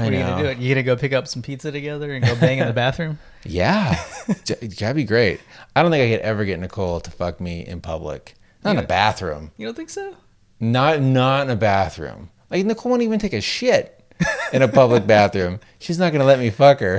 [0.00, 0.30] I What are you know.
[0.36, 0.62] gonna do?
[0.62, 3.18] You gonna go pick up some pizza together and go bang in the bathroom?
[3.44, 4.02] Yeah,
[4.46, 5.40] that'd be great.
[5.76, 8.34] I don't think I could ever get Nicole to fuck me in public.
[8.64, 9.52] Not in a bathroom.
[9.56, 10.16] You don't think so?
[10.58, 12.30] Not not in a bathroom.
[12.50, 14.02] Like Nicole won't even take a shit
[14.52, 15.60] in a public bathroom.
[15.78, 16.96] She's not gonna let me fuck her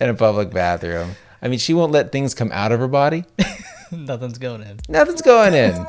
[0.00, 1.12] in a public bathroom.
[1.42, 3.24] I mean, she won't let things come out of her body.
[3.92, 4.80] Nothing's going in.
[4.88, 5.86] Nothing's going in.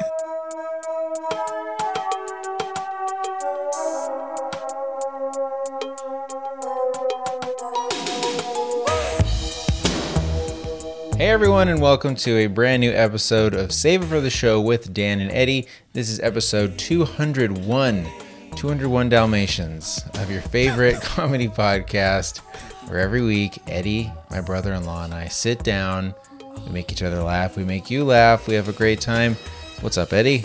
[11.18, 14.62] Hey everyone, and welcome to a brand new episode of Save It for the Show
[14.62, 15.66] with Dan and Eddie.
[15.94, 18.08] This is episode 201,
[18.56, 22.42] 201 Dalmatians of your favorite comedy podcast,
[22.88, 26.14] where every week Eddie, my brother in law, and I sit down,
[26.64, 29.38] we make each other laugh, we make you laugh, we have a great time.
[29.82, 30.44] What's up, Eddie?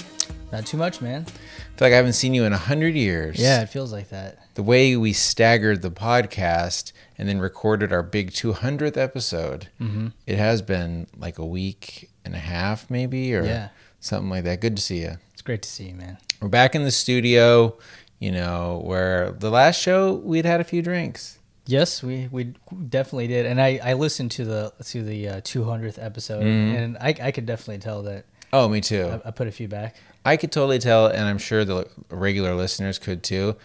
[0.53, 1.27] Not too much, man.
[1.27, 3.39] I feel like I haven't seen you in a hundred years.
[3.39, 4.39] Yeah, it feels like that.
[4.55, 10.09] The way we staggered the podcast and then recorded our big 200th episode, Mm-hmm.
[10.27, 13.69] it has been like a week and a half, maybe, or Yeah.
[14.01, 14.61] something like that.
[14.61, 15.19] Good to see you.
[15.33, 16.19] It's great to see you, man.
[16.41, 17.77] We're back in the studio,
[18.19, 21.39] you know, where the last show we'd had a few drinks.
[21.67, 22.55] Yes, we we
[22.89, 26.77] definitely did, and I I listened to the to the uh, 200th episode, Mm-hmm.
[26.77, 29.21] and I I could definitely tell that Oh, me too.
[29.25, 29.95] I, I put a few back.
[30.25, 33.57] I could totally tell, and I'm sure the regular listeners could too.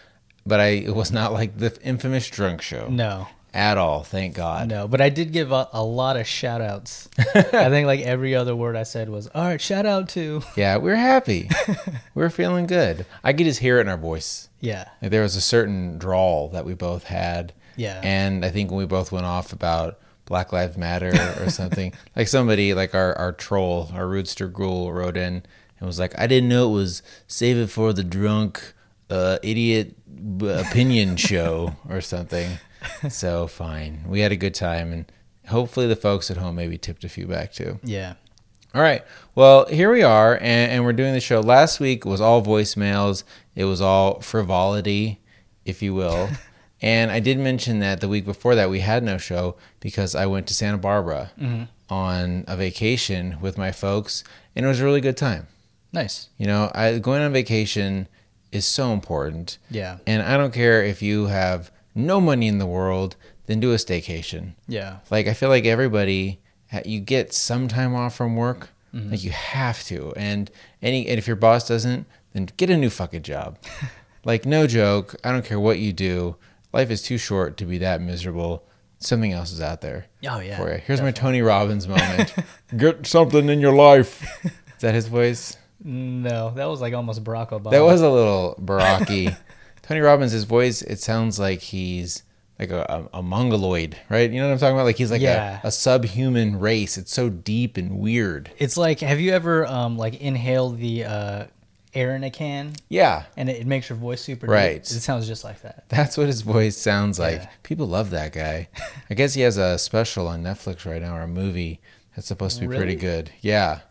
[0.46, 3.28] But I, it was not like the infamous drunk show No,
[3.58, 4.04] at all.
[4.04, 4.70] Thank God.
[4.70, 7.10] no, but I did give a, a lot of shout outs.
[7.36, 9.60] I think like every other word I said was all right.
[9.60, 11.50] Shout out to Yeah, we're happy.
[12.14, 13.06] we're feeling good.
[13.24, 14.50] I could just hear it in our voice.
[14.62, 17.54] yeah Like there was a certain drawl that we both had.
[17.76, 18.00] Yeah.
[18.04, 21.12] And I think when we both went off about Black Lives Matter
[21.42, 25.42] or something, like somebody, like our, our troll, our Rootster Ghoul wrote in
[25.80, 28.74] and was like, I didn't know it was Save It for the Drunk
[29.10, 29.96] uh, Idiot
[30.44, 32.60] Opinion Show or something.
[33.10, 34.04] So fine.
[34.08, 35.12] We had a good time and
[35.48, 37.80] hopefully the folks at home maybe tipped a few back too.
[37.84, 38.14] yeah
[38.76, 39.04] All right.
[39.34, 41.40] Well, here we are, and, and we're doing the show.
[41.40, 43.24] Last week was all voicemails.
[43.56, 45.20] It was all frivolity,
[45.66, 46.30] if you will.
[46.82, 50.26] and I did mention that the week before that we had no show because I
[50.26, 51.64] went to Santa Barbara mm-hmm.
[51.90, 54.24] on a vacation with my folks,
[54.56, 55.48] and it was a really good time.
[55.94, 58.08] nice You know, I, going on vacation
[58.52, 59.58] is so important.
[59.72, 63.16] yeah And I don't care if you have no money in the world,
[63.48, 64.54] then do a staycation.
[64.68, 66.40] yeah Like I feel like everybody
[66.86, 68.70] you get some time off from work.
[68.94, 69.12] Mm-hmm.
[69.12, 70.14] Like you have to.
[70.16, 70.50] And
[70.82, 73.58] any and if your boss doesn't, then get a new fucking job.
[74.26, 76.36] like no joke, I don't care what you do.
[76.74, 78.64] Life is too short to be that miserable.
[79.00, 80.82] Something else is out there oh yeah for you.
[80.86, 82.34] Here's my Tony Robbins moment.
[82.78, 84.26] get something in your life.
[84.78, 85.58] Is that his voice?
[85.84, 89.38] no that was like almost Barack Obama That was a little Baraki.
[89.88, 92.24] Tony Robbins, his voice, it sounds like he's
[92.60, 94.30] like a, a, a mongoloid, right?
[94.32, 94.86] You know what I'm talking about?
[94.86, 95.62] Like he's like Yeah.
[95.64, 96.98] a, a subhuman race.
[96.98, 98.52] It's so deep and weird.
[98.58, 101.46] It's like, have you ever um like inhaled the uh,
[101.94, 104.52] air in a can Yeah, and it, it makes your voice super deep?
[104.54, 104.78] Right.
[104.82, 105.88] It sounds just like that.
[105.90, 107.42] that's what his voice sounds like.
[107.42, 107.50] Yeah.
[107.64, 108.70] People love that guy.
[109.10, 111.80] I guess he has a special on Netflix right now or a movie
[112.16, 113.30] that's supposed to be pretty good.
[113.42, 113.82] Yeah,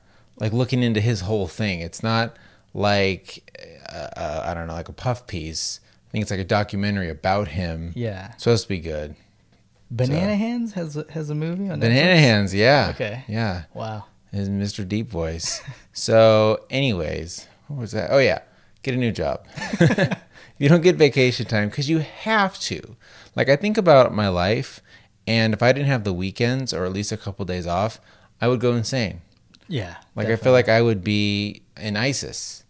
[0.40, 1.80] like looking into his whole thing.
[1.80, 2.36] It's not
[2.74, 5.80] like uh, uh, I don't know, like a puff piece.
[6.16, 7.92] Think it's like a documentary about him.
[7.94, 8.30] Yeah.
[8.32, 9.16] It's supposed to be good.
[9.90, 12.18] Banana So- Hands has a, has a movie on Banana Netflix?
[12.20, 12.86] Hands, yeah.
[12.94, 13.24] Okay.
[13.28, 13.64] Yeah.
[13.74, 14.06] Wow.
[14.32, 14.88] His Mr.
[14.88, 15.60] Deep voice.
[15.92, 18.08] so, anyways, what was that?
[18.10, 18.38] Oh, yeah.
[18.82, 19.44] Get a new job.
[20.58, 22.96] you don't get vacation time because you have to.
[23.34, 24.80] Like, I think about my life,
[25.26, 28.00] and if I didn't have the weekends or at least a couple days off,
[28.40, 29.20] I would go insane.
[29.68, 29.96] Yeah.
[30.14, 32.64] Like, I feel like I would be in ISIS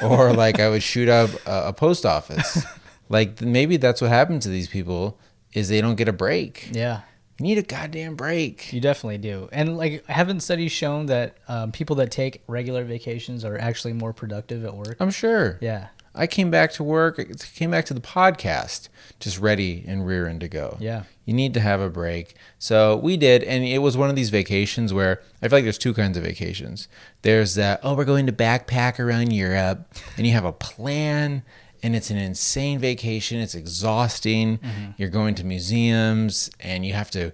[0.00, 2.64] or like I would shoot up a, a post office.
[3.08, 5.18] like, maybe that's what happened to these people
[5.52, 6.70] is they don't get a break.
[6.72, 7.02] Yeah.
[7.38, 8.72] You need a goddamn break.
[8.72, 9.48] You definitely do.
[9.52, 14.12] And like, haven't studies shown that um, people that take regular vacations are actually more
[14.12, 14.96] productive at work?
[15.00, 15.58] I'm sure.
[15.60, 15.88] Yeah.
[16.16, 17.20] I came back to work,
[17.56, 18.88] came back to the podcast,
[19.18, 20.76] just ready and rearing to go.
[20.78, 21.04] Yeah.
[21.24, 22.36] You need to have a break.
[22.56, 25.76] So we did, and it was one of these vacations where I feel like there's
[25.76, 26.86] two kinds of vacations.
[27.22, 31.42] There's that, oh, we're going to backpack around Europe, and you have a plan,
[31.84, 33.38] and it's an insane vacation.
[33.38, 34.58] It's exhausting.
[34.96, 37.30] You're going to museums, and you have to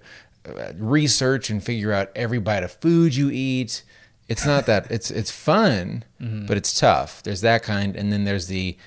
[0.47, 3.83] uh, research and figure out every bite of food you eat.
[4.27, 7.23] It's not that it's it's fun, but it's tough.
[7.23, 8.77] There's that kind, and then there's the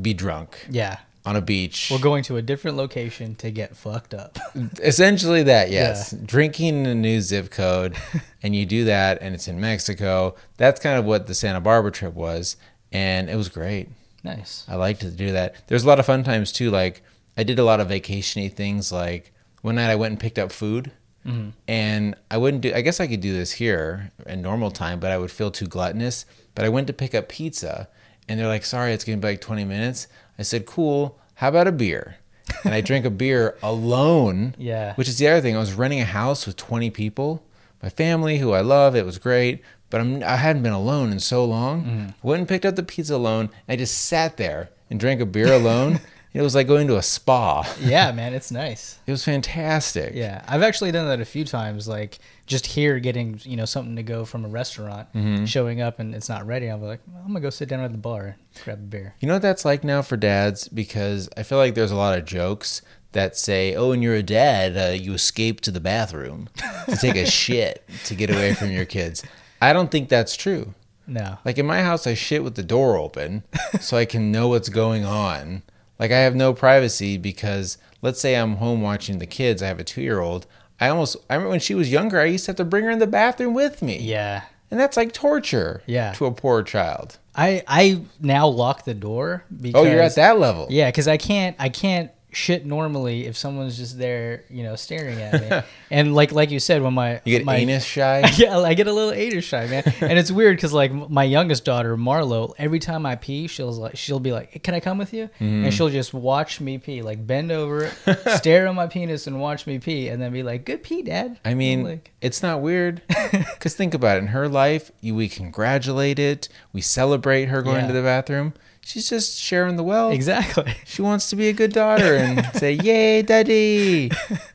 [0.00, 0.98] be drunk Yeah.
[1.24, 1.88] on a beach.
[1.90, 4.38] We're going to a different location to get fucked up.
[4.82, 7.96] Essentially, that yes, drinking in a new zip code,
[8.44, 10.36] and you do that, and it's in Mexico.
[10.56, 12.56] That's kind of what the Santa Barbara trip was,
[12.92, 13.88] and it was great.
[14.26, 14.64] Nice.
[14.68, 15.54] I liked to do that.
[15.68, 16.70] There's a lot of fun times too.
[16.70, 17.02] Like
[17.36, 18.92] I did a lot of vacationy things.
[18.92, 19.32] Like
[19.62, 20.92] one night I went and picked up food,
[21.24, 21.50] mm-hmm.
[21.68, 22.74] and I wouldn't do.
[22.74, 25.66] I guess I could do this here in normal time, but I would feel too
[25.66, 26.26] gluttonous.
[26.54, 27.88] But I went to pick up pizza,
[28.28, 30.08] and they're like, "Sorry, it's gonna be like 20 minutes."
[30.38, 31.18] I said, "Cool.
[31.36, 32.16] How about a beer?"
[32.64, 34.54] And I drank a beer alone.
[34.58, 34.94] Yeah.
[34.94, 35.56] Which is the other thing.
[35.56, 37.42] I was renting a house with 20 people,
[37.82, 38.96] my family, who I love.
[38.96, 42.12] It was great, but I'm, I hadn't been alone in so long.
[42.22, 43.50] I went and picked up the pizza alone.
[43.68, 46.00] I just sat there and drank a beer alone.
[46.32, 47.66] it was like going to a spa.
[47.80, 48.98] Yeah, man, it's nice.
[49.06, 50.14] It was fantastic.
[50.14, 51.86] Yeah, I've actually done that a few times.
[51.88, 55.44] Like just here, getting you know something to go from a restaurant, Mm-hmm.
[55.46, 56.66] showing up and it's not ready.
[56.66, 58.24] I'm like, well, I'm gonna go sit down at the bar,
[58.54, 59.14] and grab a beer.
[59.20, 60.68] You know what that's like now for dads?
[60.68, 64.22] Because I feel like there's a lot of jokes that say, "Oh, when you're a
[64.22, 66.48] dad, uh, you escape to the bathroom
[66.88, 69.24] to take a shit to get away from your kids."
[69.60, 70.74] I don't think that's true.
[71.08, 73.44] No, Like in my house, I shit with the door open
[73.80, 75.62] so I can know what's going on.
[76.00, 79.62] Like I have no privacy because let's say I'm home watching the kids.
[79.62, 80.46] I have a two year old.
[80.80, 82.90] I almost I remember when she was younger, I used to have to bring her
[82.90, 83.98] in the bathroom with me.
[83.98, 85.80] yeah, And that's like torture.
[85.86, 86.12] Yeah.
[86.14, 87.18] To a poor child.
[87.36, 90.66] I I now lock the door because Oh, you're at that level.
[90.70, 95.18] Yeah, because I can't I can't shit normally if someone's just there, you know, staring
[95.22, 95.62] at me.
[95.90, 98.30] and like like you said, when my You get my, anus shy.
[98.36, 101.64] Yeah, I get a little anus shy, man, and it's weird because like my youngest
[101.64, 105.14] daughter Marlo, every time I pee, she'll like she'll be like, "Can I come with
[105.14, 105.64] you?" Mm-hmm.
[105.64, 107.90] And she'll just watch me pee, like bend over,
[108.36, 111.40] stare at my penis, and watch me pee, and then be like, "Good pee, Dad."
[111.44, 113.00] I mean, like, it's not weird.
[113.32, 114.20] Because think about it.
[114.20, 116.48] In her life, you, we congratulate it.
[116.74, 117.86] We celebrate her going Yeah.
[117.88, 118.52] to the bathroom.
[118.86, 120.14] She's just sharing the wealth.
[120.14, 120.72] exactly.
[120.84, 124.12] She wants to be a good daughter and say, "Yay, daddy!"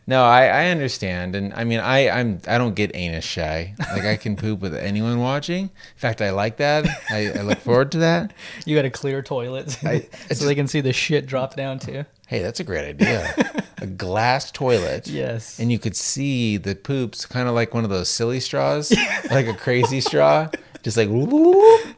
[0.08, 3.76] No, I, I understand, and I mean, I I'm I don't get anus shy.
[3.78, 5.64] Like I can poop with anyone watching.
[5.66, 6.88] In fact, I like that.
[7.10, 8.32] I, I look forward to that.
[8.66, 12.06] You got a clear toilet, I- so they can see the shit drop down too.
[12.28, 13.34] Hey, that's a great idea.
[13.80, 15.08] a glass toilet.
[15.08, 15.60] Yes.
[15.60, 18.94] And you could see the poops, kind of like one of those silly straws,
[19.30, 20.48] like a crazy straw,
[20.84, 21.10] just like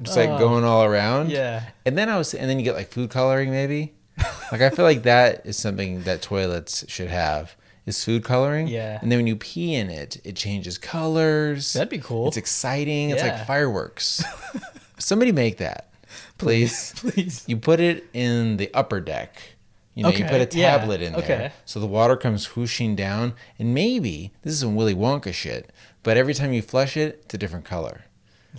[0.01, 0.37] just like Oh.
[0.37, 1.29] going all around.
[1.31, 1.63] Yeah.
[1.85, 3.93] And then I was, and then you get like food coloring, maybe.
[4.51, 7.55] Like I feel like that is something that toilets should have
[7.87, 8.67] is food coloring.
[8.67, 8.99] Yeah.
[9.01, 11.73] And then when you pee in it, it changes colors.
[11.73, 12.27] That'd be cool.
[12.27, 13.09] It's exciting.
[13.09, 13.33] It's Yeah.
[13.37, 14.23] like fireworks.
[14.99, 15.91] Somebody make that,
[16.37, 16.93] please.
[16.97, 17.43] Please.
[17.47, 19.41] You put it in the upper deck.
[19.95, 21.21] You know, you put a yeah, tablet in there.
[21.23, 21.51] okay.
[21.65, 23.33] So the water comes whooshing down.
[23.59, 25.71] And maybe, this is some Willy Wonka shit,
[26.03, 28.02] but every time you flush it, it's a different color.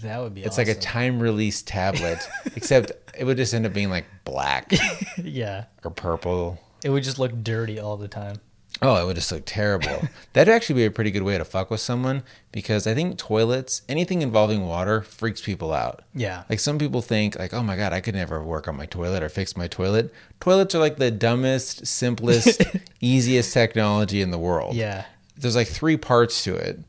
[0.03, 0.43] That would be.
[0.43, 2.19] It's like a time release tablet,
[2.57, 4.73] except it would just end up being like black
[5.23, 5.65] yeah.
[5.85, 6.61] or purple.
[6.85, 8.41] It would just look dirty all the time.
[8.83, 10.09] Oh, it would just look terrible.
[10.33, 13.83] That'd actually be a pretty good way to fuck with someone because I think toilets,
[13.89, 16.03] anything involving water, freaks people out.
[16.13, 16.43] Yeah.
[16.51, 19.23] Like some people think, like, oh my god, I could never work on my toilet
[19.23, 20.13] or fix my toilet.
[20.41, 22.63] Toilets are like the dumbest, simplest,
[23.01, 24.75] easiest technology in the world.
[24.75, 25.05] Yeah.
[25.37, 26.81] There's like three parts to it,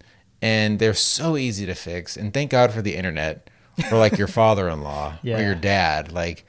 [0.45, 2.15] and they're so easy to fix.
[2.17, 3.49] And thank God for the internet,
[3.91, 5.39] or like your father-in-law Yeah.
[5.39, 6.11] or your dad.
[6.11, 6.45] Like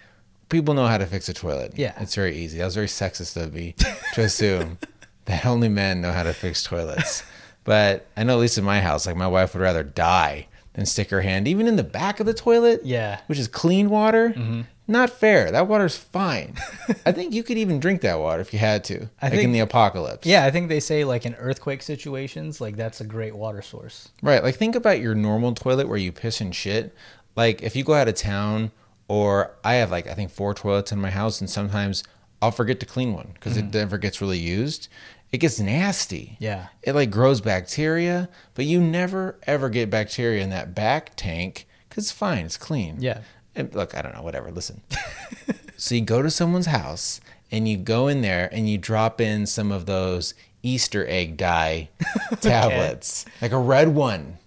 [0.48, 1.72] people know how to fix a toilet.
[1.76, 1.94] Yeah.
[2.02, 2.58] it's very easy.
[2.58, 3.74] That was very sexist of me
[4.14, 4.78] to assume
[5.24, 7.22] that only men know how to fix toilets.
[7.64, 10.86] But I know at least in my house, like my wife would rather die than
[10.86, 13.20] stick her hand even in the back of the toilet Yeah.
[13.28, 14.28] which is clean water.
[14.30, 14.60] Mm-hmm.
[14.88, 15.50] Not fair.
[15.50, 16.54] That water's fine.
[17.06, 19.52] I think you could even drink that water if you had to, I like in
[19.52, 20.26] the apocalypse.
[20.26, 24.08] Yeah, I think they say like in earthquake situations, like that's a great water source.
[24.22, 24.42] Right.
[24.42, 26.94] Like think about your normal toilet where you piss and shit.
[27.34, 28.70] Like if you go out of town,
[29.08, 32.04] or I have like I think four toilets in my house, and sometimes
[32.40, 34.88] I'll forget to clean one because it never gets really used.
[35.32, 36.32] It gets nasty.
[36.34, 36.44] Mm-hmm.
[36.44, 36.66] Yeah.
[36.82, 42.04] It like grows bacteria, but you never ever get bacteria in that back tank because
[42.04, 42.44] it's fine.
[42.44, 42.96] It's clean.
[43.00, 43.20] Yeah.
[43.56, 44.50] And look, I don't know, whatever.
[44.52, 44.82] Listen.
[45.76, 47.20] so you go to someone's house
[47.50, 51.88] and you go in there and you drop in some of those Easter egg dye
[52.40, 54.38] tablets, like a red one.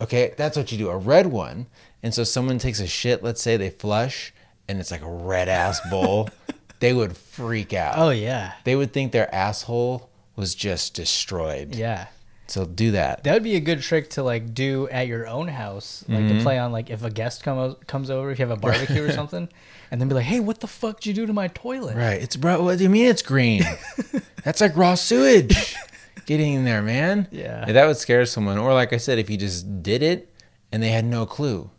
[0.00, 1.66] Okay, that's what you do, a red one.
[2.02, 4.34] And so someone takes a shit, let's say they flush,
[4.68, 6.28] and it's like a red ass bowl,
[6.80, 7.94] they would freak out.
[7.96, 8.52] Oh yeah.
[8.64, 11.74] They would think their asshole was just destroyed.
[11.74, 12.08] Yeah.
[12.46, 13.24] So do that.
[13.24, 16.38] That would be a good trick to like do at your own house, like Mm-hmm.
[16.38, 19.02] to play on like if a guest comes comes over, if you have a barbecue
[19.02, 19.48] or something,
[19.90, 22.20] and then be like, "Hey, what the fuck did you do to my toilet?" Right.
[22.20, 22.62] It's bro.
[22.62, 23.62] What do you mean it's green?
[24.44, 25.74] That's like raw sewage
[26.26, 27.28] getting in there, man.
[27.30, 27.64] Yeah.
[27.72, 28.58] That would scare someone.
[28.58, 30.30] Or like I said, if you just did it
[30.70, 31.70] and they had no clue,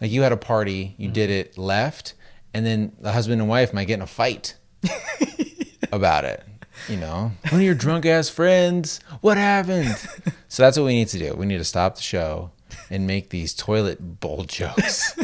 [0.00, 2.14] like you had a party, you did it, left,
[2.52, 4.54] and then the husband and wife might get in a fight
[5.92, 6.42] about it.
[6.88, 9.00] You know, one of your drunk ass friends.
[9.20, 9.96] What happened?
[10.48, 11.34] So that's what we need to do.
[11.34, 12.52] We need to stop the show
[12.88, 15.18] and make these toilet bowl jokes.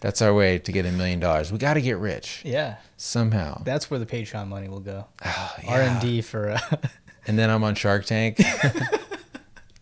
[0.00, 1.52] That's our way to get a million dollars.
[1.52, 3.60] We got to get rich Yeah, somehow.
[3.62, 5.04] that's where the Patreon money will go.
[5.26, 5.70] Oh, yeah.
[5.74, 6.52] R and D for.
[6.52, 6.58] Uh,
[7.26, 8.40] And then I'm on Shark Tank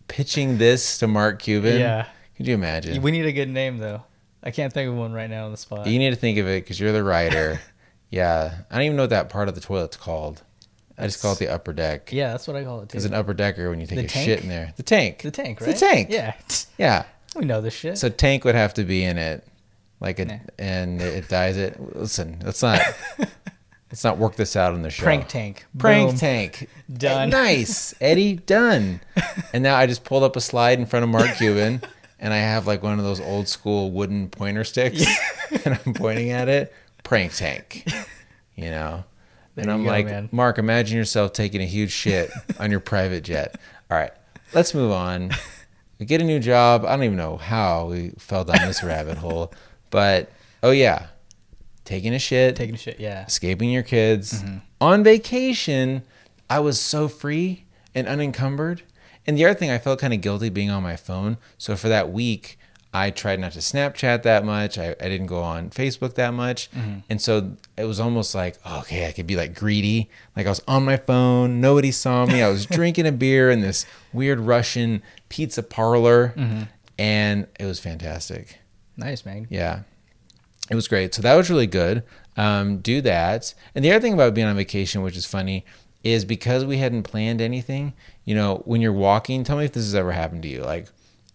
[0.07, 1.79] pitching this to Mark Cuban.
[1.79, 3.01] yeah, Could you imagine?
[3.01, 4.03] we need a good name though.
[4.43, 5.87] I can't think of one right now on the spot.
[5.87, 7.59] You need to think of it because you're the writer.
[8.09, 8.59] yeah.
[8.69, 10.43] I don't even know what that part of the toilet's called.
[10.99, 12.11] I just call it the upper deck.
[12.11, 12.97] Yeah, that's what I call it too.
[12.97, 14.25] It's an upper decker when you take The a tank?
[14.25, 14.73] shit in there.
[14.75, 15.19] The tank.
[15.21, 15.73] the tank, It's right?
[15.75, 16.07] the tank.
[16.11, 16.33] Yeah,
[16.77, 17.05] Yeah.
[17.35, 17.97] we know this shit.
[17.97, 19.47] So tank would have to be in it,
[19.99, 20.37] like it, Nah.
[20.57, 21.77] and it dies it.
[21.95, 22.81] Listen, let's not
[23.91, 25.03] let's not work this out on the show.
[25.03, 25.65] Prank tank.
[25.77, 26.17] Prank Boom.
[26.19, 26.67] tank.
[26.93, 27.29] Done.
[27.29, 28.35] Nice, Eddie.
[28.35, 29.01] Done.
[29.53, 31.81] And now I just pulled up a slide in front of Mark Cuban,
[32.19, 35.05] and I have like one of those old school wooden pointer sticks,
[35.65, 36.73] and I'm pointing at it.
[37.03, 37.87] Prank tank.
[38.55, 39.03] You know.
[39.61, 40.29] There and I'm go, like, man.
[40.31, 43.55] Mark, imagine yourself taking a huge shit on your private jet.
[43.91, 44.11] All right,
[44.53, 45.31] let's move on.
[45.99, 46.85] We get a new job.
[46.85, 49.53] I don't even know how we fell down this rabbit hole,
[49.89, 50.31] but
[50.63, 51.07] oh yeah,
[51.85, 52.99] taking a shit, Taking a shit.
[52.99, 53.25] Yeah.
[53.25, 54.57] escaping your kids Mm-hmm.
[54.81, 56.03] on vacation.
[56.49, 58.83] I was so free and unencumbered.
[59.27, 61.37] And the other thing, I felt kind of guilty being on my phone.
[61.57, 62.57] So for that week,
[62.93, 64.79] I tried not to Snapchat that much.
[64.79, 66.71] I, I didn't go on Facebook that much.
[66.71, 66.99] Mm-hmm.
[67.09, 70.09] And so it was almost like, okay, I could be like greedy.
[70.35, 71.61] Like I was on my phone.
[71.61, 72.41] Nobody saw me.
[72.41, 76.33] I was drinking a beer in this weird Russian pizza parlor.
[76.35, 76.63] Mm-hmm.
[76.97, 78.59] And it was fantastic.
[78.97, 79.45] Nice man.
[79.51, 79.81] Yeah.
[80.71, 81.13] It was great.
[81.13, 82.03] So that was really good.
[82.37, 83.53] Um, do that.
[83.75, 85.63] And the other thing about being on vacation, which is funny,
[86.03, 87.93] is because we hadn't planned anything,
[88.25, 90.63] you know, when you're walking, tell me if this has ever happened to you.
[90.63, 90.87] Like,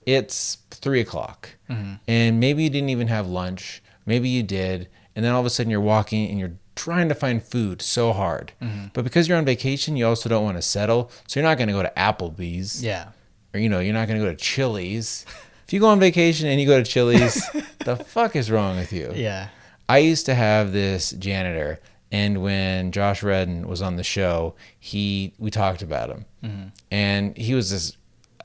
[0.06, 1.94] it's three o'clock, mm-hmm.
[2.06, 3.82] and maybe you didn't even have lunch.
[4.06, 4.88] Maybe you did.
[5.16, 8.12] And then all of a sudden you're walking and you're trying to find food so
[8.12, 8.52] hard.
[8.60, 8.86] Mm-hmm.
[8.92, 11.10] But because you're on vacation, you also don't want to settle.
[11.26, 13.10] So you're not going to go to Applebee's Yeah.
[13.52, 15.24] or you know, you're not going to go to Chili's.
[15.66, 17.42] If you go on vacation and you go to Chili's,
[17.84, 19.12] the fuck is wrong with you?
[19.14, 19.48] Yeah.
[19.88, 21.78] I used to have this janitor,
[22.10, 26.68] and when Josh Redden was on the show, he we talked about him, mm-hmm.
[26.90, 27.96] and he was this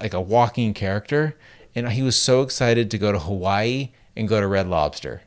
[0.02, 1.38] like a walking character,
[1.76, 5.22] and he was so excited to go to Hawaii and go to Red Lobster.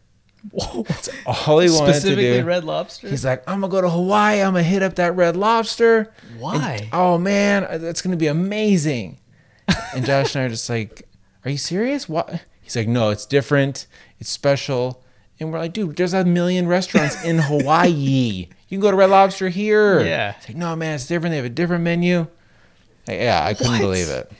[0.52, 2.44] That's all he wanted to Specifically do.
[2.44, 3.08] Red Lobster.
[3.08, 4.40] He's like, I'm gonna go to Hawaii.
[4.42, 6.12] I'm gonna hit up that Red Lobster.
[6.38, 6.78] Why?
[6.82, 9.18] And- oh man, uh, that's gonna be amazing.
[9.94, 11.08] And Josh and I are just like,
[11.44, 12.08] Are you serious?
[12.08, 12.42] What?
[12.60, 13.86] He's like, No, it's different.
[14.18, 15.04] It's special.
[15.38, 18.48] And we're like, Dude, there's a million restaurants in Hawaii.
[18.68, 20.00] You can go to Red Lobster here.
[20.04, 20.34] Yeah.
[20.38, 21.32] It's like, No, man, it's different.
[21.32, 22.26] They have a different menu.
[23.06, 23.80] Like, yeah, I couldn't What?
[23.80, 24.30] believe it.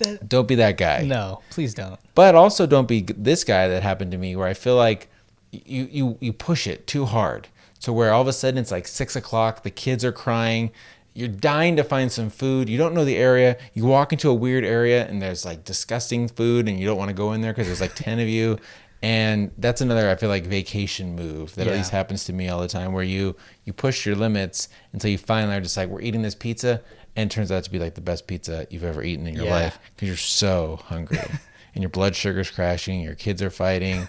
[0.00, 1.02] That- Don't be that guy.
[1.02, 1.98] no, please don't.
[2.14, 5.08] But also don't be this guy that happened to me where I feel like
[5.52, 7.48] you you you push it too hard.
[7.78, 10.70] So where all of a sudden it's like six o'clock, the kids are crying,
[11.14, 14.34] you're dying to find some food, you don't know the area, you walk into a
[14.34, 17.52] weird area and there's like disgusting food and you don't want to go in there
[17.52, 18.58] because there's like ten of you.
[19.02, 22.60] And that's another I feel like vacation move that at least happens to me all
[22.60, 23.34] the time where you
[23.70, 26.82] you push your limits until you finally are just like we're eating this pizza
[27.14, 29.44] and it turns out to be like the best pizza you've ever eaten in your
[29.44, 29.50] Yeah.
[29.54, 31.18] life because you're so hungry
[31.74, 34.08] and your blood sugar's crashing, your kids are fighting,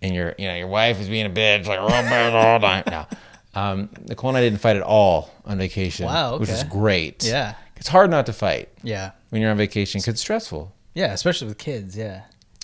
[0.00, 2.86] and your you know your wife is being a bitch like oh all night.
[2.86, 3.06] No,
[3.54, 7.22] um, Nicole and I didn't fight at all on vacation, Wow, which is great.
[7.24, 7.54] Yeah.
[7.76, 9.10] it's hard not to fight Yeah.
[9.28, 11.96] when you're on vacation because it's stressful, Yeah, especially with kids.
[11.96, 12.22] Yeah.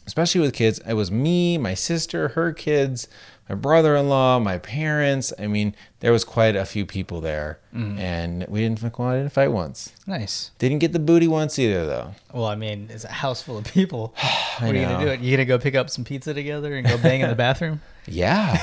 [0.08, 0.80] Especially with kids.
[0.88, 3.06] It was me, my sister, her kids,
[3.48, 5.32] my brother-in-law, my parents.
[5.38, 7.98] I mean, there was quite a few people there, Mm-hmm.
[7.98, 9.92] and we didn't and I didn't fight once.
[10.06, 10.50] Nice.
[10.58, 12.14] Didn't get the booty once either, though.
[12.32, 14.14] Well, I mean, it's a house full of people.
[14.58, 15.10] What are you gonna do?
[15.12, 17.80] It You gonna go pick up some pizza together and go bang in the bathroom?
[18.10, 18.56] Yeah,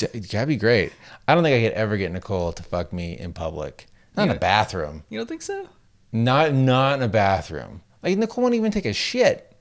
[0.00, 0.92] that'd be great.
[1.28, 3.86] I don't think I could ever get Nicole to fuck me in public.
[4.16, 5.04] Not in a bathroom.
[5.08, 5.68] You don't think so?
[6.12, 7.82] Not not in a bathroom.
[8.02, 9.54] Like Nicole won't even take a shit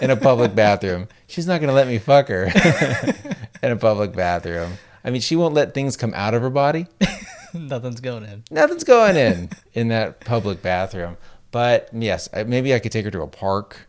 [0.00, 1.08] in a public bathroom.
[1.26, 2.44] She's not gonna let me fuck her
[3.62, 4.74] in a public bathroom.
[5.04, 6.86] I mean, she won't let things come out of her body.
[7.54, 8.42] Nothing's going in.
[8.50, 11.16] Nothing's going in in that public bathroom.
[11.50, 13.86] But yes, maybe I could take her to a park.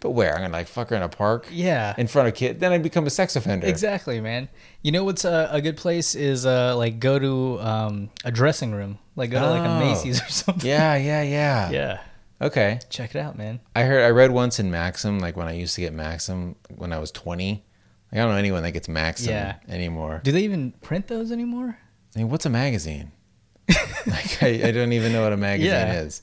[0.00, 0.34] But where?
[0.34, 1.94] I'm gonna like fuck her in a park Yeah.
[1.96, 2.58] in front of kids.
[2.60, 3.66] Then I'd become a sex offender.
[3.66, 4.48] Exactly, man.
[4.82, 8.72] You know what's a, a good place is uh like go to um a dressing
[8.72, 9.78] room, like go to like a Oh.
[9.80, 10.68] Macy's or something.
[10.68, 11.70] Yeah, yeah, yeah.
[11.70, 11.98] Yeah.
[12.40, 12.78] Okay.
[12.90, 13.60] Check it out, man.
[13.74, 16.92] I heard I read once in Maxim, like when I used to get Maxim when
[16.92, 17.64] I was twenty.
[18.12, 19.56] Like, I don't know anyone that gets Maxim Yeah.
[19.68, 20.20] anymore.
[20.22, 21.78] Do they even print those anymore?
[22.14, 23.12] I mean, what's a magazine?
[24.06, 26.00] like I, I don't even know what a magazine Yeah.
[26.02, 26.22] is.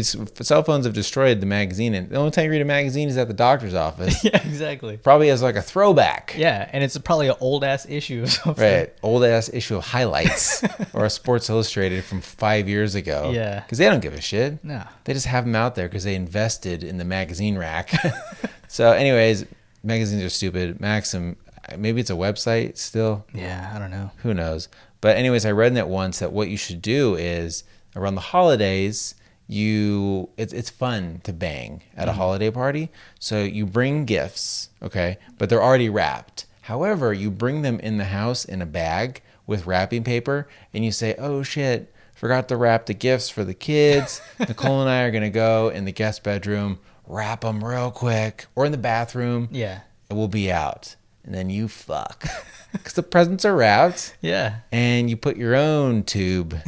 [0.00, 3.18] Cell phones have destroyed the magazine, and the only time you read a magazine is
[3.18, 4.24] at the doctor's office.
[4.24, 4.96] yeah, exactly.
[4.96, 6.34] Probably as like a throwback.
[6.38, 8.64] Yeah, and it's probably an old ass issue or something.
[8.64, 13.30] Right, old ass issue of highlights or a Sports Illustrated from five years ago.
[13.34, 13.60] Yeah.
[13.60, 14.64] because they don't give a shit.
[14.64, 14.84] No.
[15.04, 17.90] They just have them out there because they invested in the magazine rack.
[18.68, 19.44] so, anyways,
[19.82, 20.80] magazines are stupid.
[20.80, 21.36] Maxim,
[21.76, 23.26] maybe it's a website still.
[23.34, 24.12] Yeah, I don't know.
[24.22, 24.68] Who knows?
[25.02, 28.20] But anyways, I read in it once that what you should do is around the
[28.20, 29.14] holidays,
[29.48, 32.20] you it's it's fun to bang at a mm-hmm.
[32.20, 32.90] holiday party.
[33.18, 36.46] So you bring gifts, okay, but they're already wrapped.
[36.62, 40.92] However, you bring them in the house in a bag with wrapping paper, and you
[40.92, 44.20] say, "Oh shit." Forgot to wrap the gifts for the kids.
[44.40, 48.66] Nicole and I are gonna go in the guest bedroom, wrap them real quick, or
[48.66, 49.82] in the bathroom, Yeah.
[50.10, 50.96] and we'll be out.
[51.24, 52.24] And then you fuck.
[52.72, 54.56] Because the presents are wrapped Yeah.
[54.72, 56.58] and you put your own tube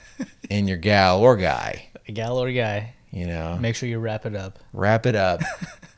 [0.48, 2.94] in your gal or guy, A gal or a guy.
[3.12, 4.58] you know, Make sure you wrap it up.
[4.72, 5.40] wrap it up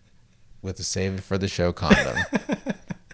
[0.63, 2.19] with a save for the show condom.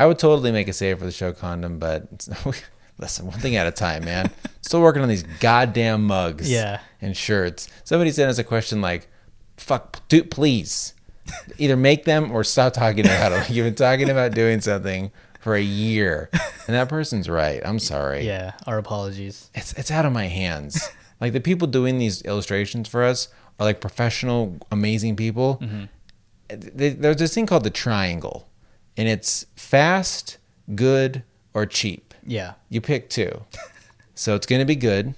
[0.00, 2.28] I would totally make a save for the show condom, but
[2.98, 4.32] listen, one thing at a time, man.
[4.62, 6.80] Still working on these goddamn mugs Yeah.
[7.00, 7.68] and shirts.
[7.84, 9.06] Somebody sent us a question like,
[9.56, 10.94] fuck, dude, please.
[11.58, 13.50] Either make them or stop talking about it.
[13.50, 16.30] You've been talking about doing something for a year.
[16.66, 17.60] And that person's right.
[17.64, 18.26] I'm sorry.
[18.26, 18.54] Yeah.
[18.66, 19.50] Our apologies.
[19.54, 20.88] it's it's out of my hands.
[21.20, 25.58] Like the people doing these illustrations for us are like professional, amazing people.
[25.60, 25.84] Mm-hmm.
[26.48, 28.48] They- There's this thing called the triangle,
[28.96, 30.38] and it's fast,
[30.74, 31.22] good,
[31.54, 32.14] or cheap.
[32.26, 32.54] Yeah.
[32.68, 33.44] You pick two.
[34.14, 35.14] so it's gonna be good.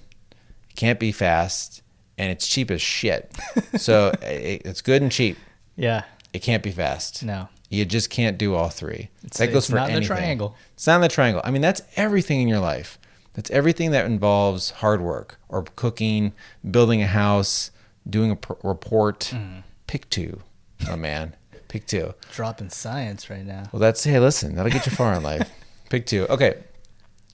[0.69, 1.81] It can't be fast,
[2.17, 3.31] and it's cheap as shit.
[3.77, 5.37] So it, it's good and cheap.
[5.77, 6.03] Yeah.
[6.33, 7.23] It can't be fast.
[7.23, 7.47] No.
[7.69, 9.09] You just can't do all three.
[9.23, 10.55] It's- that goes for not in the triangle.
[10.73, 11.41] It's not the triangle.
[11.45, 12.99] I mean, that's everything in your life.
[13.33, 16.33] That's everything that involves hard work or cooking,
[16.69, 17.71] building a house,
[18.09, 19.31] doing a pr- report.
[19.33, 19.63] Mm.
[19.87, 20.41] Pick two,
[20.89, 21.35] oh man.
[21.67, 22.13] Pick two.
[22.33, 23.63] Dropping science right now.
[23.71, 25.49] Well, that's hey, listen, that'll get you far in life.
[25.89, 26.27] Pick two.
[26.29, 26.55] Okay.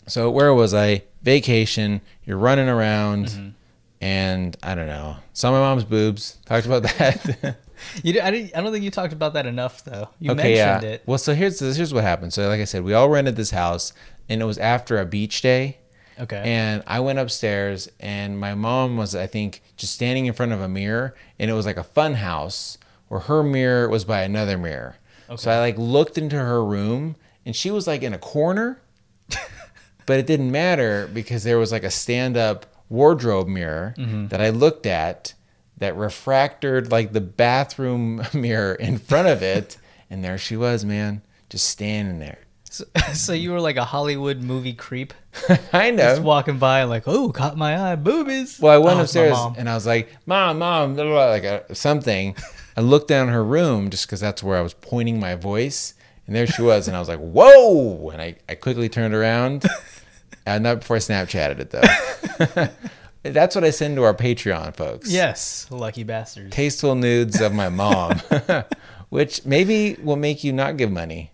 [0.07, 1.03] So where was I?
[1.23, 2.01] Vacation.
[2.25, 3.49] You're running around, Mm-hmm.
[4.01, 5.17] and I don't know.
[5.33, 6.37] Saw my mom's boobs.
[6.45, 7.57] Talked about that.
[8.01, 10.09] You, I, didn't, I don't think you talked about that enough, though.
[10.19, 10.81] You okay, yeah.
[10.81, 11.03] it.
[11.05, 12.33] Well, so here's here's what happened.
[12.33, 13.93] So like I said, we all rented this house,
[14.27, 15.77] and it was after a beach day.
[16.19, 16.41] Okay.
[16.43, 20.61] And I went upstairs, and my mom was, I think, just standing in front of
[20.61, 24.57] a mirror, and it was like a fun house where her mirror was by another
[24.57, 24.97] mirror.
[25.29, 25.37] Okay.
[25.37, 28.81] So I like looked into her room, and she was like in a corner,
[30.05, 34.27] but it didn't matter because there was like a stand-up wardrobe mirror mm-hmm.
[34.27, 35.33] that I looked at
[35.77, 39.77] that refracted like the bathroom mirror in front of it,
[40.09, 42.39] and there she was, man, just standing there.
[42.77, 45.13] So, so you were like a Hollywood movie creep,
[45.71, 48.59] kind just walking by, like, oh, caught my eye, boobies.
[48.59, 51.61] Well, I went Oh, upstairs and I was like, "Mom, mom," blah, blah, like uh,
[51.73, 52.35] something.
[52.75, 55.93] I looked down her room just because that's where I was pointing my voice,
[56.27, 59.65] and there she was, and I was like, "Whoa!" And I, I quickly turned around.
[60.45, 62.67] Uh, not before I Snapchatted it though.
[63.23, 65.11] that's what I send to our Patreon folks.
[65.11, 66.55] Yes, lucky bastards.
[66.55, 68.21] tasteful nudes of my mom,
[69.09, 71.31] which maybe will make you not give money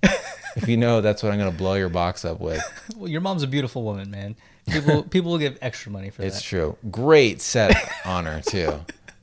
[0.56, 2.62] if you know that's what I'm going to blow your box up with.
[2.98, 4.36] Well, your mom's a beautiful woman, man.
[4.70, 6.39] People people will give extra money for It's that.
[6.39, 6.78] It's true.
[6.92, 8.82] Great set honor too.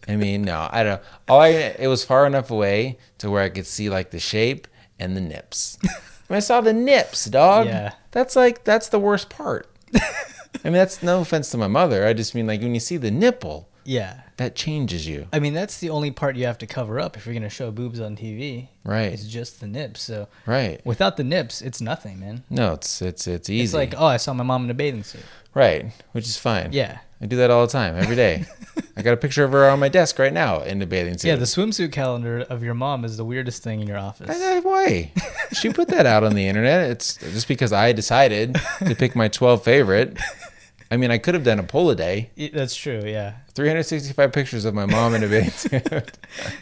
[0.08, 1.02] I mean, no, I don't.
[1.28, 4.66] All I it was far enough away to where I could see like the shape
[4.98, 5.78] and the nips.
[6.26, 7.66] When I saw the nips, dog.
[7.66, 7.94] Yeah.
[8.10, 9.68] That's like that's the worst part.
[9.94, 12.06] I mean, that's no offense to my mother.
[12.06, 14.20] I just mean like when you see the nipple, Yeah.
[14.36, 17.26] that changes you, I mean, that's the only part you have to cover up if
[17.26, 18.68] you're going to show boobs on TV.
[18.84, 19.12] right?
[19.12, 20.02] It's just the nips.
[20.02, 20.80] So Right.
[20.84, 22.44] without the nips, it's nothing, man.
[22.50, 23.64] No, it's it's it's easy.
[23.64, 25.22] It's like, oh, I saw my mom in a bathing suit.
[25.54, 26.72] right, which is fine.
[26.72, 26.98] Yeah.
[27.22, 28.46] I do that all the time, every day.
[28.96, 31.28] I got a picture of her on my desk right now in the bathing suit.
[31.28, 34.30] Yeah, the swimsuit calendar of your mom is the weirdest thing in your office.
[34.30, 35.12] I, I, why?
[35.52, 36.90] She put that out on the internet.
[36.90, 40.16] It's just because I decided to pick my 12 favorite.
[40.90, 42.30] I mean, I could have done a poll a day.
[42.52, 43.34] That's true, yeah.
[43.54, 46.18] 365 pictures of my mom in a bathing suit.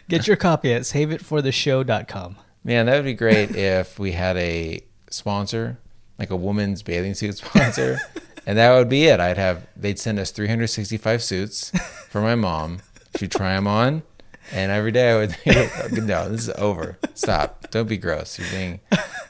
[0.07, 2.37] Get your copy at saveitfortheshow.com.
[2.63, 5.79] Man, that would be great if we had a sponsor,
[6.19, 7.99] like a woman's bathing suit sponsor.
[8.45, 9.19] and that would be it.
[9.19, 11.71] I'd have, they'd send us 365 suits
[12.09, 12.79] for my mom.
[13.17, 14.03] She'd try them on.
[14.51, 16.97] And every day I would, think, no, this is over.
[17.13, 17.69] Stop.
[17.71, 18.37] Don't be gross.
[18.37, 18.79] You're being